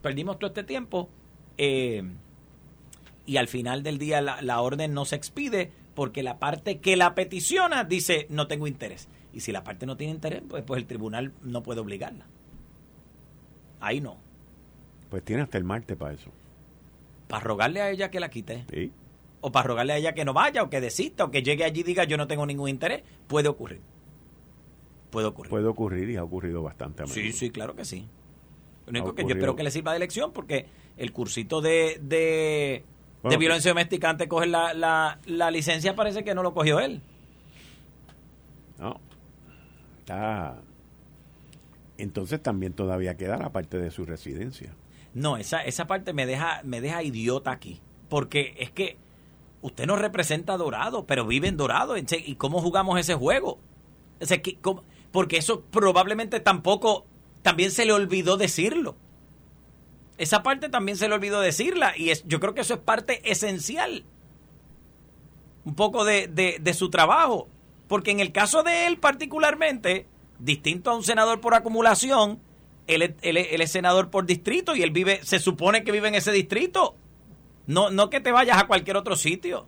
[0.00, 1.10] perdimos todo este tiempo
[1.58, 2.02] eh,
[3.26, 7.14] y al final del día la, orden no se expide porque la parte que la
[7.14, 9.08] peticiona dice no tengo interés.
[9.32, 12.26] Y si la parte no tiene interés, pues, pues el tribunal no puede obligarla.
[13.80, 14.16] Ahí no.
[15.10, 16.30] Pues tiene hasta el martes para eso.
[17.28, 18.64] Para rogarle a ella que la quite.
[19.40, 21.80] O para rogarle a ella que no vaya, o que desista, o que llegue allí
[21.80, 23.02] y diga yo no tengo ningún interés.
[23.26, 23.80] Puede ocurrir.
[25.10, 25.50] Puede ocurrir.
[25.50, 28.08] Puede ocurrir y ha ocurrido bastante a Sí, sí, claro que sí.
[28.86, 32.84] Lo único que yo espero que le sirva de elección porque el cursito de, de,
[33.36, 37.02] violencia doméstica antes de coger la, la, la licencia parece que no lo cogió él.
[38.78, 39.00] No.
[39.98, 40.56] Está
[41.98, 44.74] entonces también todavía queda la parte de su residencia.
[45.14, 47.80] No, esa, esa parte me deja, me deja idiota aquí.
[48.08, 48.98] Porque es que
[49.62, 51.94] usted nos representa Dorado, pero vive en Dorado.
[51.96, 53.58] ¿Y cómo jugamos ese juego?
[55.12, 57.04] porque eso probablemente tampoco,
[57.42, 58.96] también se le olvidó decirlo.
[60.18, 63.30] Esa parte también se le olvidó decirla y es, yo creo que eso es parte
[63.30, 64.04] esencial.
[65.64, 67.48] Un poco de, de, su trabajo.
[67.88, 70.06] Porque en el caso de él particularmente,
[70.38, 72.40] distinto a un senador por acumulación,
[72.86, 76.94] él, es senador por distrito y él vive, se supone que vive en ese distrito.
[77.66, 79.66] No, no que te vayas a cualquier otro sitio.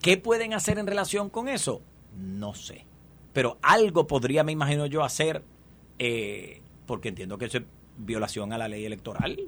[0.00, 1.80] ¿Qué pueden hacer en relación con eso?
[2.14, 2.86] No sé.
[3.32, 5.42] Pero algo podría, me imagino yo, hacer,
[5.98, 7.64] eh, porque entiendo que eso es
[7.96, 9.38] violación a la ley electoral.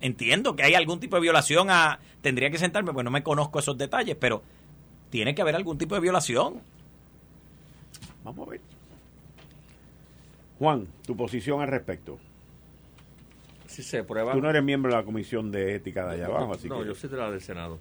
[0.00, 2.00] Entiendo que hay algún tipo de violación a...
[2.22, 4.42] Tendría que sentarme, pues no me conozco esos detalles, pero
[5.10, 6.60] tiene que haber algún tipo de violación.
[8.24, 8.60] Vamos a ver.
[10.58, 12.18] Juan, tu posición al respecto.
[13.66, 14.32] Si se prueba.
[14.32, 16.94] Tú no eres miembro de la comisión de ética de allá abajo, así no, yo
[16.94, 17.78] soy de la del Senado.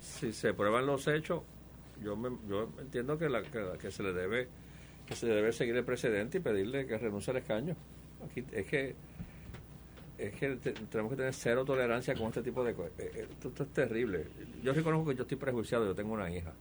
[0.00, 1.42] Si se prueban los hechos,
[2.02, 4.48] yo, yo entiendo que, la, que, se le debe
[5.06, 7.76] que se debe seguir el precedente y pedirle que renuncie al escaño.
[8.24, 8.94] Aquí es que
[10.18, 10.56] es que
[10.90, 12.92] tenemos que tener cero tolerancia con este tipo de cosas.
[12.98, 14.26] Eh, eh, esto, es terrible.
[14.62, 16.52] Yo reconozco que yo estoy prejuiciado, yo tengo una hija.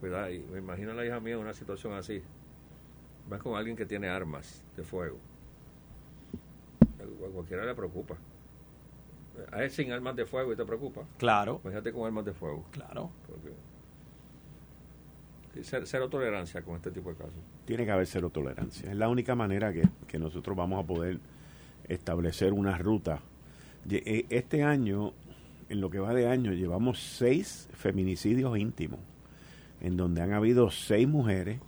[0.00, 0.28] ¿verdad?
[0.28, 2.22] Y me imagino a la hija mía en una situación así.
[3.28, 5.18] Vas con alguien que tiene armas de fuego.
[7.00, 8.16] A cualquiera le preocupa.
[9.50, 11.02] A él sin armas de fuego y te preocupa.
[11.18, 11.58] Claro.
[11.64, 12.64] Fíjate con armas de fuego.
[12.70, 13.10] Claro.
[15.62, 17.34] Cero, tolerancia con este tipo de casos.
[17.64, 18.90] Tiene que haber cero tolerancia.
[18.90, 21.20] Es la única manera que, que nosotros vamos a poder
[21.88, 23.20] establecer una ruta.
[23.88, 25.12] Eh, este año,
[25.68, 29.00] en lo que va de año, llevamos seis feminicidios íntimos,
[29.80, 31.60] en donde han habido seis mujeres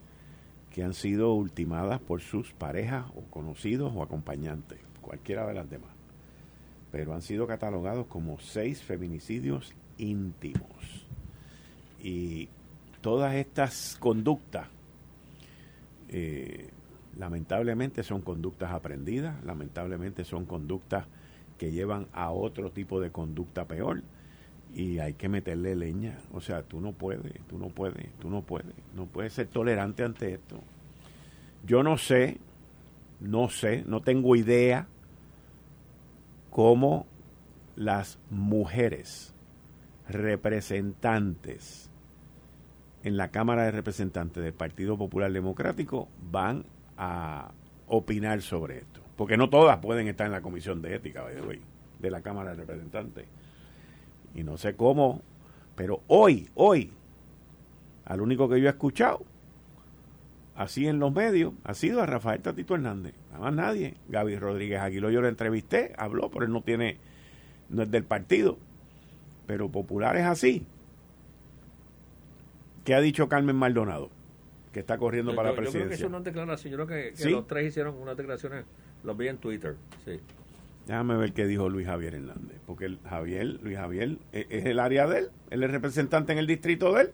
[0.73, 5.91] que han sido ultimadas por sus parejas o conocidos o acompañantes, cualquiera de las demás.
[6.93, 11.07] Pero han sido catalogados como seis feminicidios íntimos.
[12.03, 12.49] Y
[13.07, 14.67] todas estas conductas,
[16.09, 16.71] eh,
[17.17, 21.07] lamentablemente son conductas aprendidas, lamentablemente son conductas
[21.57, 24.03] que llevan a otro tipo de conducta peor
[24.75, 26.19] y hay que meterle leña.
[26.33, 30.03] O sea, tú no puedes, tú no puedes, tú no puedes, no puedes ser tolerante
[30.03, 30.59] ante esto.
[31.65, 32.39] Yo no sé,
[33.21, 34.89] no sé, no tengo idea
[36.51, 37.07] cómo
[37.77, 39.33] las mujeres
[40.09, 41.89] representantes
[43.03, 46.65] en la Cámara de Representantes del Partido Popular Democrático van
[46.97, 47.53] a
[47.87, 49.01] opinar sobre esto.
[49.17, 53.27] Porque no todas pueden estar en la Comisión de Ética de la Cámara de Representantes
[54.37, 55.23] y no sé cómo,
[55.75, 56.93] pero hoy, hoy,
[58.05, 59.25] al único que yo he escuchado,
[60.55, 63.95] así en los medios, ha sido a Rafael Tatito Hernández, nada más nadie.
[64.09, 66.99] Gaby Rodríguez Aguiló yo lo entrevisté, habló, pero él no tiene,
[67.71, 68.59] no es del partido,
[69.47, 70.67] pero popular es así.
[72.87, 74.11] ¿Qué ha dicho Carmen Maldonado?
[74.73, 75.97] Que está corriendo para la presidencia.
[75.97, 78.65] Yo creo que es declaración, yo creo que, los tres hicieron unas declaraciones,
[79.03, 80.21] los vi en Twitter, sí.
[80.87, 84.79] Déjame ver qué dijo Luis Javier Hernández, porque el Javier, Luis Javier e, es, el
[84.79, 87.13] área de él, él es representante en el distrito de él.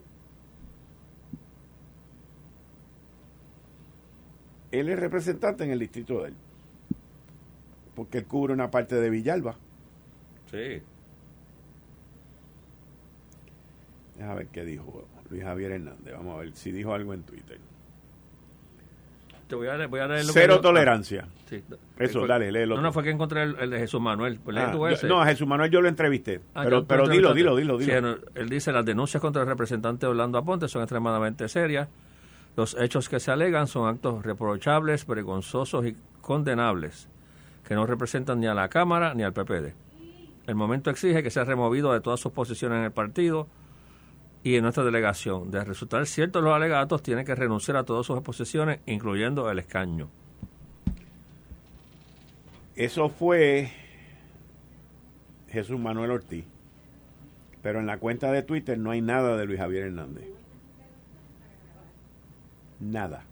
[4.71, 6.35] Él es representante en el distrito de él.
[7.95, 9.55] Porque él cubre una parte de Villalba.
[10.51, 10.83] Sí.
[14.15, 16.13] Déjame ver qué dijo Luis Javier Hernández.
[16.15, 17.57] Vamos a ver si dijo algo en Twitter.
[19.47, 21.27] Te voy a leer, voy a leer lo Cero que- tolerancia.
[21.49, 21.61] Sí.
[21.99, 24.39] Eso, Fue- dale, léelo No, no, fue que encontré el, el de Jesús Manuel.
[24.43, 26.39] Pues Ah, yo- no, a Jesús Manuel yo lo entrevisté.
[26.55, 28.13] Ah, pero pero dilo, dilo, dilo, dilo.
[28.15, 31.89] Sí, él dice, las denuncias contra el representante Orlando Aponte son extremadamente serias.
[32.55, 37.09] Los hechos que se alegan son actos reprochables, vergonzosos y condenables,
[37.67, 39.73] que no representan ni a la Cámara ni al PPD.
[40.47, 43.47] El momento exige que sea removido de todas sus posiciones en el partido
[44.43, 45.49] y en nuestra delegación.
[45.49, 50.09] De resultar ciertos los alegatos, tiene que renunciar a todas sus posiciones, incluyendo el escaño.
[52.75, 53.71] Eso fue
[55.49, 56.45] Jesús Manuel Ortiz.
[57.61, 60.25] Pero en la cuenta de Twitter no hay nada de Luis Javier Hernández.
[62.81, 63.23] Nada.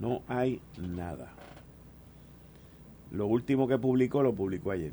[0.00, 1.32] No hay nada.
[3.12, 4.92] Lo último que publicó lo publicó ayer.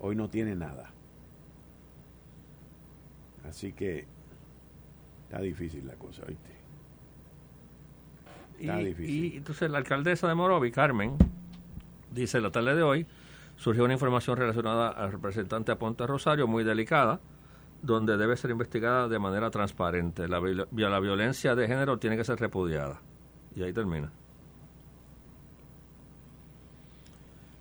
[0.00, 0.90] Hoy no tiene nada.
[3.48, 4.06] Así que
[5.24, 6.50] está difícil la cosa, ¿viste?
[8.60, 9.24] Está y, difícil.
[9.24, 11.16] y entonces la alcaldesa de Morovi, Carmen,
[12.10, 13.06] dice la tarde de hoy,
[13.56, 17.20] surgió una información relacionada al representante Aponte Rosario muy delicada,
[17.82, 20.28] donde debe ser investigada de manera transparente.
[20.28, 23.00] La violencia de género tiene que ser repudiada.
[23.56, 24.12] Y ahí termina.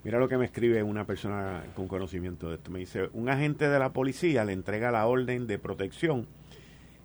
[0.04, 2.72] Mira lo que me escribe una persona con conocimiento de esto.
[2.72, 6.26] Me dice, un agente de la policía le entrega la orden de protección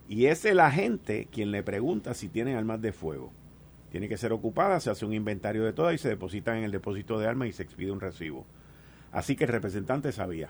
[0.09, 3.33] y es el agente quien le pregunta si tienen armas de fuego.
[3.91, 6.71] Tiene que ser ocupada, se hace un inventario de todas y se depositan en el
[6.73, 8.47] depósito de armas y se expide un recibo.
[9.13, 10.49] Así que el representante sabía.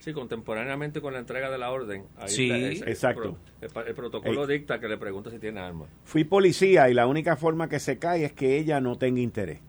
[0.00, 2.04] Sí, contemporáneamente con la entrega de la orden.
[2.18, 2.50] ahí Sí.
[2.50, 3.38] está ese- el Exacto.
[3.60, 4.58] El, protocolo Ey.
[4.58, 5.88] dicta que le pregunta si tiene armas.
[6.04, 9.60] Fui policía y la única forma que se cae es que ella no tenga interés.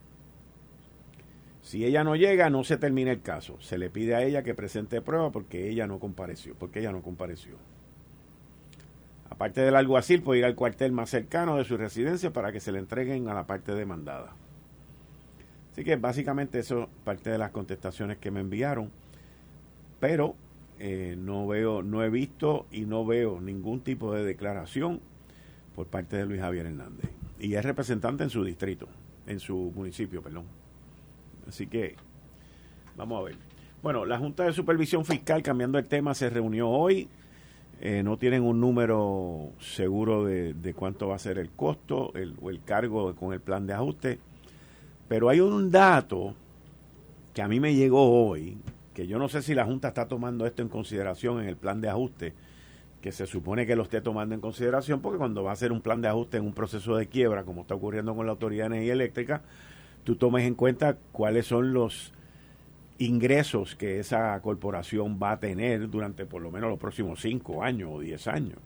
[1.69, 3.61] Si ella no llega, no se termina el caso.
[3.61, 7.03] Se le pide a ella que presente prueba porque ella no compareció, porque ella no
[7.03, 7.57] compareció.
[9.29, 12.71] Aparte del alguacil, puede ir al cuartel más cercano de su residencia para que se
[12.71, 14.33] le entreguen a la parte demandada.
[15.71, 18.89] Así que básicamente eso es parte de las contestaciones que me enviaron.
[19.99, 20.33] Pero
[20.79, 25.01] eh, no veo, no he visto y no veo ningún tipo de declaración
[25.75, 27.11] por parte de Luis Javier Hernández.
[27.39, 28.87] Y es representante en su distrito,
[29.27, 30.45] en su municipio, perdón.
[31.49, 31.95] Así que,
[32.95, 33.35] vamos a ver.
[33.81, 37.09] Bueno, la Junta de Supervisión Fiscal, cambiando el tema, se reunió hoy.
[37.81, 42.61] Eh, no tienen un número seguro de, cuánto va a ser el costo o el
[42.63, 44.19] cargo con el plan de ajuste.
[45.07, 46.35] Pero hay un dato
[47.33, 48.57] que a mí me llegó hoy,
[48.93, 51.81] que yo no sé si la Junta está tomando esto en consideración en el plan
[51.81, 52.33] de ajuste,
[53.01, 55.81] que se supone que lo esté tomando en consideración, porque cuando va a hacer un
[55.81, 58.75] plan de ajuste en un proceso de quiebra, como está ocurriendo con la Autoridad de
[58.75, 59.41] Energía Eléctrica,
[60.09, 62.13] tú tomes en cuenta cuáles son los
[62.97, 67.91] ingresos que esa corporación va a tener durante por lo menos los próximos 5 años
[67.93, 68.57] o 10 años.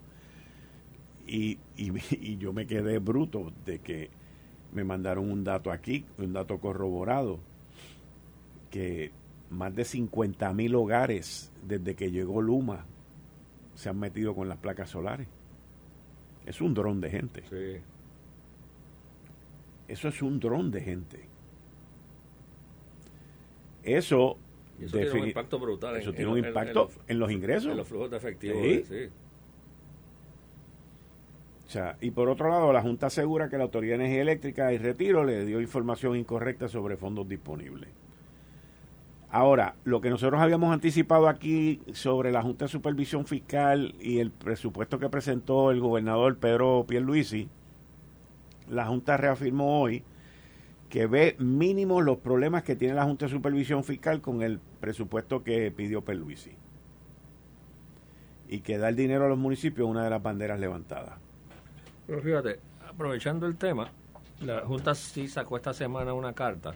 [1.28, 4.10] Y, y, y yo me quedé bruto de que
[4.72, 7.40] me mandaron un dato aquí, un dato corroborado,
[8.72, 9.12] que
[9.50, 12.86] más de 50 mil hogares desde que llegó Luma
[13.76, 15.28] se han metido con las placas solares.
[16.46, 17.44] Es un dron de gente.
[17.50, 17.84] Sí.
[19.90, 21.33] Eso es un dron de gente.
[23.84, 24.38] Eso,
[24.82, 25.96] eso tiene un impacto brutal.
[25.96, 27.72] en- eso en tiene un en- en impacto los- en los ingresos.
[27.72, 28.60] en los flujos de efectivo.
[28.62, 28.84] Sí.
[28.88, 29.10] sí.
[31.66, 34.74] O sea, y por otro lado, la Junta asegura que la Autoridad de Energía Eléctrica
[34.74, 37.90] y Retiro le dio información incorrecta sobre fondos disponibles.
[39.32, 44.30] Ahora, lo que nosotros habíamos anticipado aquí sobre la Junta de Supervisión Fiscal y el
[44.30, 47.50] presupuesto que presentó el gobernador Pedro Pierluisi,
[48.70, 50.04] la Junta reafirmó hoy
[50.94, 55.44] que ve mínimos los problemas que tiene la Junta de Supervisión Fiscal con el presupuesto
[55.44, 56.52] que pidió Pierluisi.
[58.48, 61.16] Y que dar dinero a los municipios una de las banderas levantadas.
[62.06, 63.90] Pero fíjate, aprovechando el tema,
[64.42, 66.76] la Junta sí sacó esta semana una carta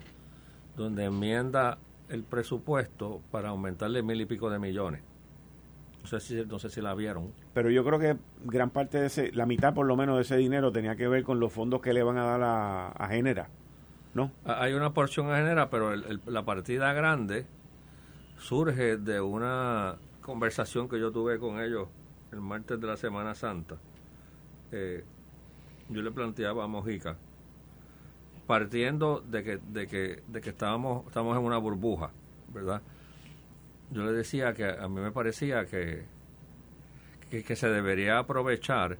[0.75, 1.77] donde enmienda
[2.09, 5.01] el presupuesto para aumentarle mil y pico de millones.
[6.01, 7.33] No sé si, no sé si la vieron.
[7.53, 10.37] Pero yo creo que gran parte de ese, la mitad por lo menos de ese
[10.37, 13.49] dinero tenía que ver con los fondos que le van a dar a, a Genera,
[14.17, 14.31] ¿no?
[14.43, 17.45] Ah, Hay una porción a generar, pero la partida grande
[18.39, 21.87] surge de una conversación que yo tuve con ellos
[22.31, 23.77] el martes de la Semana Santa.
[24.71, 25.05] Eh,
[25.89, 27.15] yo le planteaba a Mojica,
[28.47, 32.09] partiendo de que, de que, de que estábamos, en una burbuja,
[32.51, 32.81] ¿verdad?
[33.91, 36.05] Yo le decía que a mí me parecía que,
[37.29, 38.97] que, que se debería aprovechar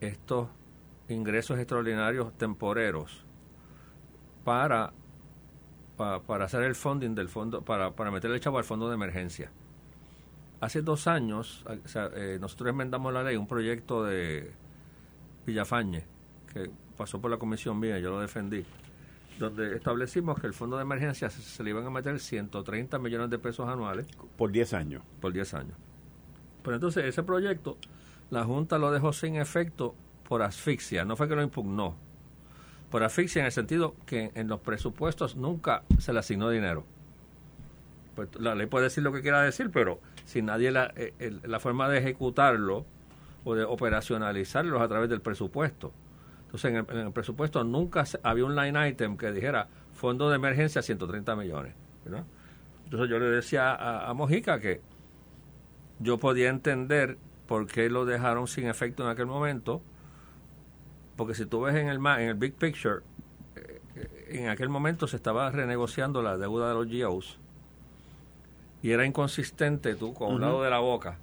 [0.00, 0.48] estos
[1.08, 3.23] ingresos extraordinarios temporeros
[4.44, 4.92] para,
[5.96, 8.94] pa- para hacer el funding del fondo, para, para meterle el chavo al fondo de
[8.94, 9.50] emergencia.
[10.60, 11.64] hace dos años,
[12.16, 14.52] eh, nosotros enmendamos la ley, un proyecto de
[15.46, 16.04] Villafañe,
[16.52, 18.64] que pasó por la comisión mía, yo lo defendí,
[19.38, 23.38] donde establecimos que el fondo de emergencia se, le iban a meter 130 millones de
[23.38, 24.06] pesos anuales.
[24.38, 25.02] Por 10 años.
[25.20, 25.76] Por 10 años.
[26.62, 27.76] Pero entonces ese proyecto,
[28.30, 29.94] la Junta lo dejó sin efecto
[30.26, 31.94] por asfixia, no fue que lo impugnó,
[32.90, 36.84] por asfixia en el sentido que en los presupuestos nunca se le asignó dinero.
[38.14, 41.58] Pues la ley puede decir lo que quiera decir, pero si nadie la, eh, la
[41.58, 42.84] forma de ejecutarlo
[43.44, 45.92] o de operacionalizarlo a través del presupuesto.
[46.46, 51.34] Entonces, en el, presupuesto nunca había un line item que dijera fondo de emergencia 130
[51.36, 51.74] millones.
[52.84, 54.80] Entonces, yo le decía a, a, Mojica que
[55.98, 59.82] yo podía entender por qué lo dejaron sin efecto en aquel momento,
[61.16, 63.00] porque si tú ves en el, en el big picture,
[63.56, 63.80] eh,
[64.28, 67.38] en aquel momento se estaba renegociando la deuda de los GOs
[68.82, 71.18] y era inconsistente tú con un lado de la boca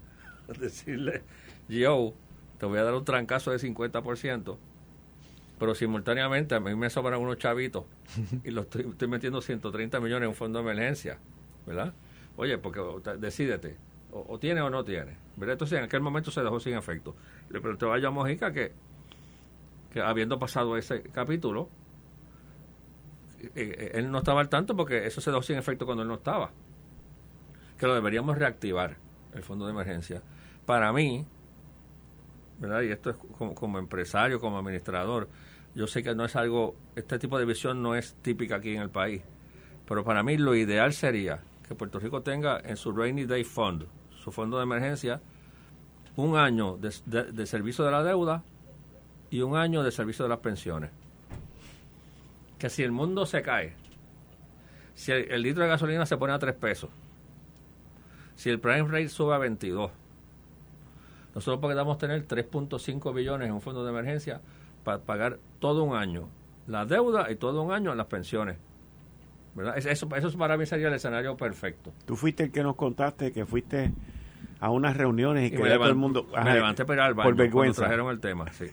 [0.59, 1.21] decirle,
[1.69, 2.13] yo
[2.57, 4.57] te voy a dar un trancazo de 50%,
[5.59, 7.85] pero simultáneamente a mí me sobran unos chavitos
[8.43, 11.19] y los estoy, metiendo 130 millones en un fondo de emergencia,
[11.67, 11.93] ¿verdad?
[12.37, 12.81] Oye, porque
[13.19, 13.77] decídete,
[14.11, 15.53] o, tiene o no tiene, ¿verdad?
[15.53, 17.15] Entonces en aquel momento se dejó sin efecto.
[17.49, 18.73] Le pregunté a Mojica que,
[19.91, 21.69] que habiendo pasado ese capítulo,
[23.39, 26.07] eh, eh, él no estaba al tanto porque eso se dejó sin efecto cuando él
[26.07, 26.51] no estaba
[27.81, 28.97] que lo deberíamos reactivar,
[29.33, 30.21] el fondo de emergencia.
[30.67, 31.25] Para mí,
[32.59, 32.83] ¿verdad?
[32.83, 35.27] Y esto es como, empresario, como administrador,
[35.73, 38.83] yo sé que no es algo, este tipo de visión no es típica aquí en
[38.83, 39.23] el país,
[39.87, 43.87] pero para mí lo ideal sería que Puerto Rico tenga en su Rainy Day Fund,
[44.11, 45.19] su fondo de emergencia,
[46.17, 48.43] un año de, servicio de la deuda
[49.32, 50.91] y un año de servicio de las pensiones.
[52.59, 53.73] Que si el mundo se cae,
[54.93, 56.91] si el litro de gasolina se pone a tres pesos,
[58.36, 59.89] si el prime rate sube a 22,
[61.34, 64.41] nosotros podemos tener 3.5 billones en un fondo de emergencia
[64.84, 66.27] para pagar todo un año
[66.67, 68.57] la deuda y todo un año las pensiones.
[69.55, 69.77] ¿verdad?
[69.77, 71.91] Eso, eso para mí sería el escenario perfecto.
[72.05, 73.91] Tú fuiste el que nos contaste que fuiste
[74.59, 76.27] a unas reuniones y, que todo el mundo...
[76.43, 77.82] me levanté para al baño por vergüenza.
[77.82, 78.67] trajeron el tema, sí.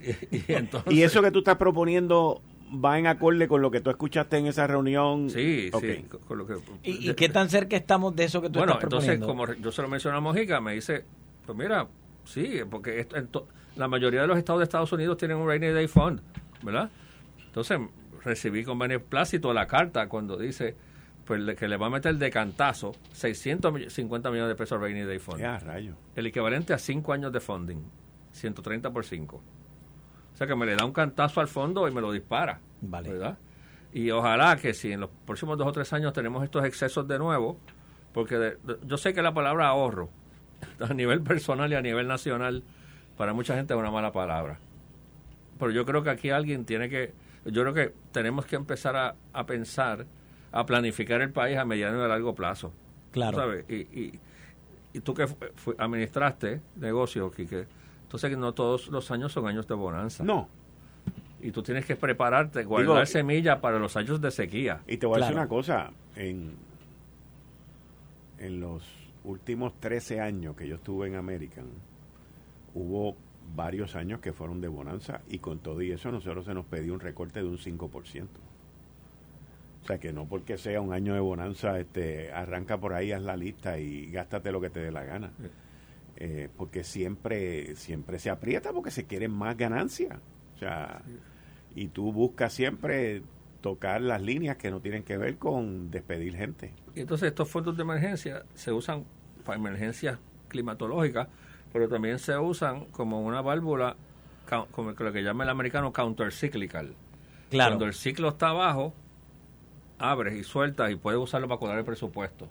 [0.90, 2.40] y, eso que tú estás proponiendo
[2.72, 5.30] va en acorde con lo que tú escuchaste en esa reunión.
[5.30, 6.04] Sí, sí.
[6.82, 9.26] ¿Y, qué tan cerca estamos de eso que tú bueno, estás proponiendo?
[9.26, 11.04] Bueno, entonces, como yo se lo mencioné a Mojica, me dice,
[11.44, 11.86] pues mira,
[12.24, 15.88] sí, porque esto, la mayoría de los estados de Estados Unidos tienen un Rainy Day
[15.88, 16.20] Fund,
[16.62, 16.90] ¿verdad?
[17.46, 17.78] Entonces,
[18.24, 20.76] recibí con beneplácito la carta cuando dice
[21.24, 25.20] pues que le va a meter de cantazo 650 millones de pesos al Rainy Day
[25.20, 25.38] Fund.
[25.38, 25.94] Ya, rayo.
[26.16, 27.84] El equivalente a 5 años de funding,
[28.32, 29.42] 130 por 5
[30.40, 32.60] sea que me le da un cantazo al fondo y me lo dispara.
[32.80, 33.10] Vale.
[33.10, 33.36] ¿Verdad?
[33.92, 37.18] Y ojalá que si en los próximos dos o tres años tenemos estos excesos de
[37.18, 37.58] nuevo,
[38.14, 38.56] porque
[38.86, 40.08] yo sé que la palabra ahorro,
[40.80, 42.62] a nivel personal y a nivel nacional,
[43.18, 44.58] para mucha gente es una mala palabra.
[45.58, 47.12] Pero yo creo que aquí alguien tiene que,
[47.44, 50.06] yo creo que tenemos que empezar a, a pensar,
[50.52, 52.72] a planificar el país a mediano y a largo plazo.
[53.10, 53.36] Claro.
[53.36, 53.66] ¿sabes?
[53.68, 54.20] Y, y,
[54.94, 55.26] y tú que
[55.76, 57.66] administraste negocios, Quique,
[58.10, 60.24] entonces, no todos los años son años de bonanza.
[60.24, 60.48] No.
[61.40, 64.80] Y tú tienes que prepararte, guardar semilla para los años de sequía.
[64.88, 65.92] Y te voy a decir una cosa.
[66.16, 66.56] En,
[68.40, 68.82] en los
[69.22, 71.66] últimos 13 años que yo estuve en American,
[72.74, 73.14] hubo
[73.54, 76.66] varios años que fueron de bonanza y con todo y eso a nosotros se nos
[76.66, 78.26] pedía un recorte de un 5%.
[79.84, 83.22] O sea que no porque sea un año de bonanza, este, arranca por ahí, haz
[83.22, 85.30] la lista y gástate lo que te dé la gana.
[86.22, 90.18] Eh, porque siempre, siempre se aprieta porque se quieren más ganancias.
[90.54, 91.00] O sea,
[91.74, 93.22] y tú buscas siempre
[93.62, 96.74] tocar las líneas que no tienen que ver con despedir gente.
[96.94, 99.04] Y entonces estos fondos de emergencia se usan
[99.46, 100.18] para emergencias
[100.48, 101.28] climatológicas,
[101.72, 103.96] pero también se usan como una válvula,
[104.72, 106.94] como lo que llama el americano countercyclical.
[107.48, 107.70] Claro.
[107.70, 108.92] Cuando el ciclo está abajo,
[109.98, 112.46] abres y sueltas y puedes usarlo para cuadrar el presupuesto.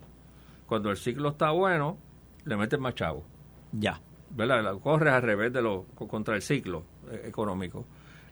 [0.66, 1.98] Cuando el ciclo está bueno,
[2.46, 3.24] le metes más chavo.
[3.72, 4.00] Ya.
[4.32, 4.78] ¿Verdad?
[4.80, 7.86] Corres al revés de lo contra el ciclo eh, económico.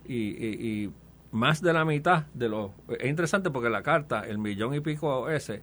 [0.07, 0.89] Y,
[1.31, 2.71] más de la mitad de los...
[2.99, 5.61] Es interesante porque la carta, el millón y pico ese,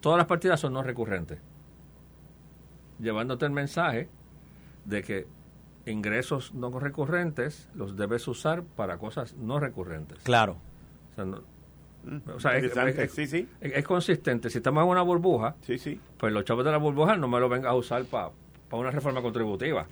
[0.00, 1.38] todas las partidas son no recurrentes.
[2.98, 4.08] Llevándote el mensaje
[4.86, 5.26] de que
[5.84, 10.18] ingresos no recurrentes los debes usar para cosas no recurrentes.
[10.22, 10.56] Claro.
[12.34, 12.72] O sea, es,
[13.12, 13.48] sí, sí.
[13.60, 14.50] es, consistente.
[14.50, 16.00] Si estamos en una burbuja, sí, sí.
[16.16, 18.30] pues los chavos de la burbuja no me lo vengas a usar para
[18.68, 19.86] para una reforma contributiva.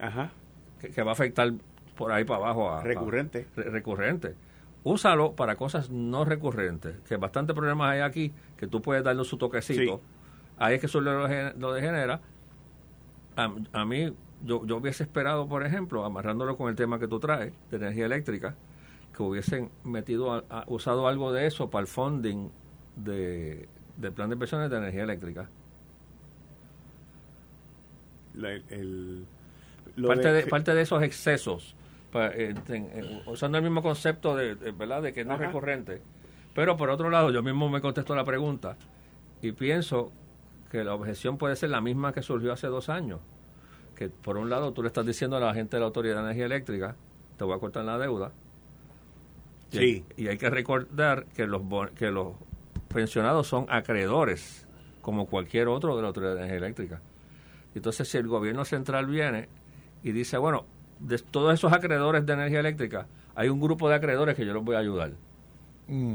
[0.80, 1.52] Que, va a afectar
[1.96, 3.46] por ahí para abajo a recurrente.
[3.56, 4.34] recurrente.
[4.84, 9.36] Úsalo para cosas no recurrentes que bastante problemas hay aquí que tú puedes darle su
[9.36, 10.00] toquecito.
[10.58, 12.20] Ahí es que eso lo, lo degenera.
[13.36, 14.12] A, a mí,
[14.44, 18.06] yo, yo hubiese esperado, por ejemplo, amarrándolo con el tema que tú traes, de energía
[18.06, 18.54] eléctrica,
[19.14, 22.50] que hubiesen metido, usado algo de eso para el funding
[22.96, 25.48] de, del plan de inversiones de energía eléctrica.
[30.06, 31.74] Parte, de, parte de esos excesos,
[32.14, 32.54] eh,
[33.26, 35.02] usando el mismo concepto de, ¿verdad?
[35.02, 36.02] de que no es recurrente.
[36.54, 38.76] Pero por otro lado, yo mismo me contesto la pregunta
[39.42, 40.10] y pienso
[40.70, 43.20] que la objeción puede ser la misma que surgió hace dos años.
[43.94, 46.20] Que por un lado tú le estás diciendo a la gente de la Autoridad de
[46.22, 46.96] Energía Eléctrica,
[47.36, 48.32] te voy a cortar la deuda,
[49.70, 50.04] Sí.
[50.16, 51.62] Y, hay que recordar que los,
[51.96, 52.34] que los
[52.88, 54.66] pensionados son acreedores,
[55.02, 57.02] como cualquier otro de la Autoridad de Energía Eléctrica.
[57.76, 59.48] Entonces, si el gobierno central viene
[60.02, 60.64] y dice, bueno,
[60.98, 64.64] de todos esos acreedores de energía eléctrica, hay un grupo de acreedores que yo los
[64.64, 65.12] voy a ayudar.
[65.88, 66.14] Mm.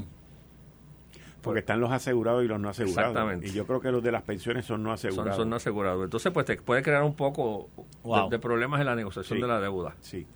[1.41, 3.11] Porque están los asegurados y los no asegurados.
[3.11, 3.47] Exactamente.
[3.47, 5.35] Y yo creo que los de las pensiones son no asegurados.
[5.35, 6.03] Son, no asegurados.
[6.03, 7.69] Entonces, pues te puede crear un poco
[8.29, 9.95] de, problemas en la negociación de la deuda.
[10.01, 10.27] Sí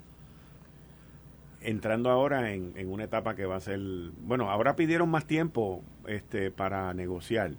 [1.62, 3.80] entrando ahora en, una etapa que va a ser,
[4.20, 7.54] bueno, ahora pidieron más tiempo este para negociar.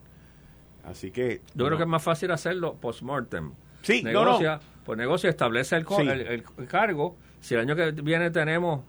[0.86, 1.42] Así que...
[1.54, 3.52] Yo creo que es más fácil hacerlo post-mortem.
[3.82, 7.16] Sí, negocia, Pues negocia, establece el, el, cargo.
[7.40, 8.82] Si el año que viene tenemos,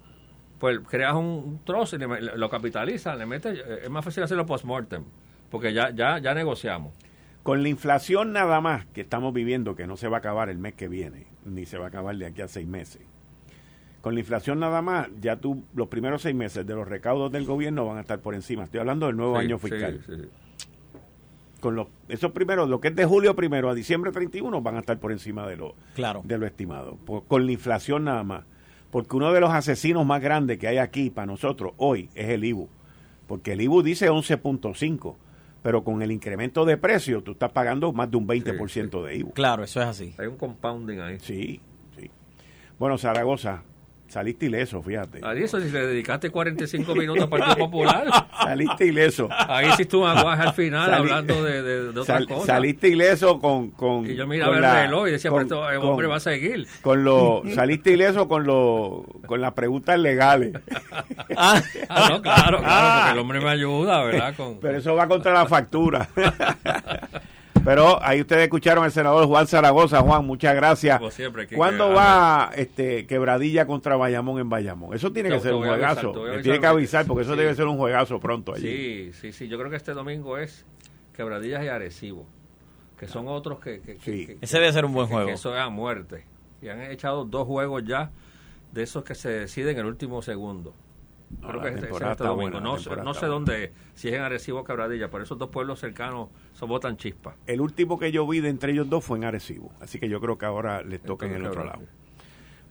[0.59, 5.03] pues creas un trozo y lo capitalizas, le metes, eh, es más fácil hacerlo post-mortem,
[5.49, 6.93] porque ya, ya, ya negociamos.
[7.43, 10.57] Con la inflación nada más que estamos viviendo, que no se va a acabar el
[10.57, 13.01] mes que viene, ni se va a acabar de aquí a seis meses
[14.07, 17.43] con la inflación nada más, ya tú, los primeros seis meses de los recaudos del
[17.43, 18.63] gobierno van a estar por encima.
[18.63, 19.99] Estoy hablando del nuevo año fiscal.
[21.59, 24.79] Con los, esos primeros, lo que es de julio primero a diciembre 31, van a
[24.79, 26.21] estar por encima de lo, claro.
[26.23, 26.97] de lo estimado.
[27.27, 28.43] con la inflación nada más.
[28.91, 32.45] Porque uno de los asesinos más grandes que hay aquí para nosotros hoy es el
[32.45, 32.69] IBU.
[33.27, 35.15] Porque el IBU dice 11.5
[35.67, 39.33] pero con el incremento de precio tú estás pagando más de un 20% de IBU.
[39.33, 40.15] Claro, eso es así.
[40.17, 41.19] Hay un compounding ahí.
[41.19, 41.59] Sí,
[41.97, 42.09] sí.
[42.79, 43.63] Bueno, Zaragoza,
[44.07, 45.19] Saliste ileso, fíjate.
[45.21, 48.07] A eso, si le dedicaste 45 minutos al Partido Popular.
[48.41, 49.27] Saliste ileso.
[49.31, 52.45] Ahí sí estuvo aguaje al final hablando de, de, otras cosas.
[52.45, 53.71] Saliste ileso con.
[53.71, 56.67] con y yo miraba el reloj y decía, pero este hombre va a seguir.
[56.81, 60.53] Con lo, saliste ileso con, lo, con las preguntas legales.
[61.37, 61.61] ah,
[62.09, 64.35] no, claro, claro, porque el hombre me ayuda, ¿verdad?
[64.35, 66.07] Con, pero eso va contra la factura.
[67.67, 69.99] Pero ahí ustedes escucharon al senador Juan Zaragoza.
[69.99, 70.99] Juan, muchas gracias.
[70.99, 74.95] Como siempre, ¿Cuándo va este Quebradilla contra Bayamón en Bayamón?
[74.95, 76.13] Eso tiene que ser un juegazo.
[76.41, 79.11] tiene que avisar porque eso debe ser un juegazo pronto allí.
[79.11, 79.47] Sí, sí, sí.
[79.49, 80.65] Yo creo que este domingo es
[81.13, 82.25] Quebradillas y Arecibo,
[82.97, 83.81] que son otros que...
[83.81, 85.27] que, Ese debe ser un buen juego.
[85.29, 86.23] eso es a muerte.
[86.61, 88.11] Y han echado dos juegos ya
[88.71, 90.73] de esos que se deciden en el último segundo.
[91.41, 92.61] Creo que es, este domingo.
[92.61, 96.69] no, sé dónde, si es en Arecibo o Quebradilla, pero esos dos pueblos cercanos son
[96.69, 97.35] botan chispa.
[97.45, 100.21] El último que yo vi de entre ellos dos fue en Arecibo, así que yo
[100.21, 101.81] creo que ahora les toca en el otro lado.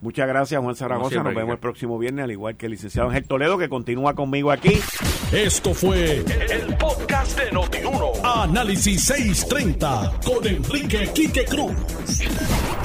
[0.00, 1.22] Muchas gracias, Juan Zaragoza.
[1.22, 4.50] Nos vemos el próximo viernes, al igual que el licenciado Ángel Toledo, que continúa conmigo
[4.50, 4.80] aquí.
[5.32, 8.12] Esto fue el, podcast de Notiuno.
[8.22, 11.74] Análisis 630 con Enrique Quique Cruz.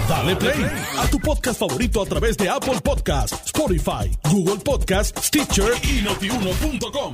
[0.09, 0.66] Dale play
[0.97, 7.14] a tu podcast favorito a través de Apple Podcasts, Spotify, Google Podcasts, Stitcher y notiuno.com.